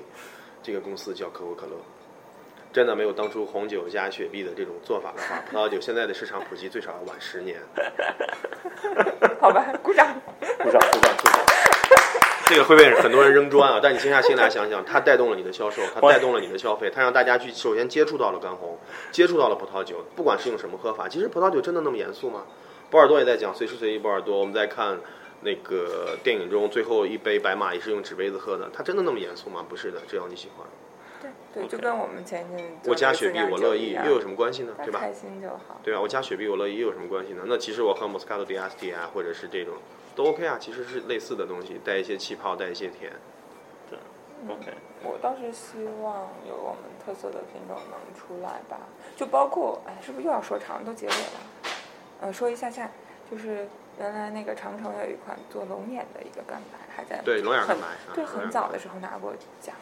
[0.61, 1.71] 这个公司叫可口可乐。
[2.71, 7.57] 真的没有当初红酒加雪碧的这种做法的话，葡萄酒现在的市场普及最少要晚十年。
[9.41, 10.13] 好吧，鼓掌。
[10.39, 11.45] 鼓掌鼓掌鼓掌。
[12.45, 18.77] 这个会被很多人扔砖啊，但你静下心来想想，它带动了你的销售，它带动了你的消费，它让大家去首先接触到了干红，
[19.11, 22.43] 接触到了葡萄酒，不管是用什么喝法，其实葡萄酒真的那么严肃吗？
[22.91, 24.97] 波尔多也在讲随时随地波尔多，我们在看
[25.41, 29.65] 那个电影中最后一杯白马也是用纸杯子喝的，它真的那么严肃吗？
[29.67, 30.65] 不是的，只要你喜欢。
[31.19, 34.73] 对对，就跟我们前一阵我加雪碧我乐意，又有什么关系呢？
[34.83, 34.99] 对吧？
[34.99, 35.81] 开心就好。
[35.83, 37.43] 对啊，我加雪碧我乐意又有什么关系呢？
[37.47, 39.73] 那其实我喝 Moscato d'Asti 啊，或者是这种
[40.15, 43.11] 都 OK 啊，其实是类似的东西，带一些气泡，带一些甜。
[43.89, 43.97] 对
[44.47, 44.73] ，OK。
[45.03, 48.79] 我倒是希望有我们特色的品种能出来吧，
[49.15, 51.39] 就包括哎，是不是又要说长都结尾了？
[52.21, 52.91] 嗯，说一下下，
[53.29, 53.67] 就是
[53.99, 59.75] 原来那个长城有一款做龙眼的一个干白，还在对龙眼干白，对，很早的时候拿过奖。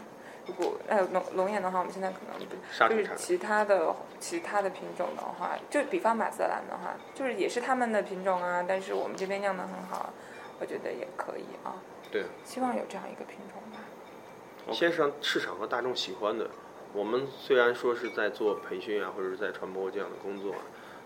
[0.48, 10.14] 如果呃龙龙眼的话，我们现在可能就是其他的其他的品种的话，就比方马瑟兰的话，就是也是他们的品种啊，但是我们这边酿的很好，
[10.60, 11.76] 我觉得也可以啊。
[12.12, 14.72] 对，希望有这样一个品种吧。
[14.72, 16.50] 先是让市场和大众喜欢的。
[16.94, 20.54] 我们虽然说是在做培训啊，或者是在传播这样的工作，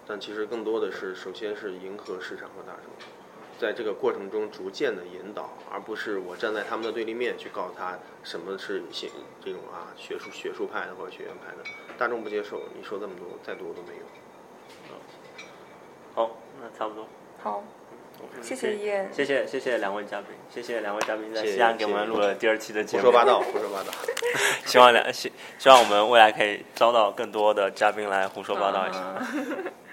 [0.09, 2.91] 但其实更多的是首先是迎合市场和大众。
[3.59, 9.09] 在这个过程中逐渐的引导，而不是我站在他们的对立面去告诉他什么是写
[9.43, 14.97] 这种啊学术学术派的或者学院派的，大众不接受，你说这么多再多都没用。
[16.15, 17.05] 好，那差不多。
[17.37, 17.63] 好，
[18.41, 23.03] 谢谢叶，谢谢谢谢两位嘉宾，谢谢两位嘉宾在西安给我们录了第二期的节目。
[23.05, 23.91] 胡说八道，胡说八道。
[24.65, 28.99] 希望两希希望我们未来可以招到更多的嘉宾来胡说八道一下。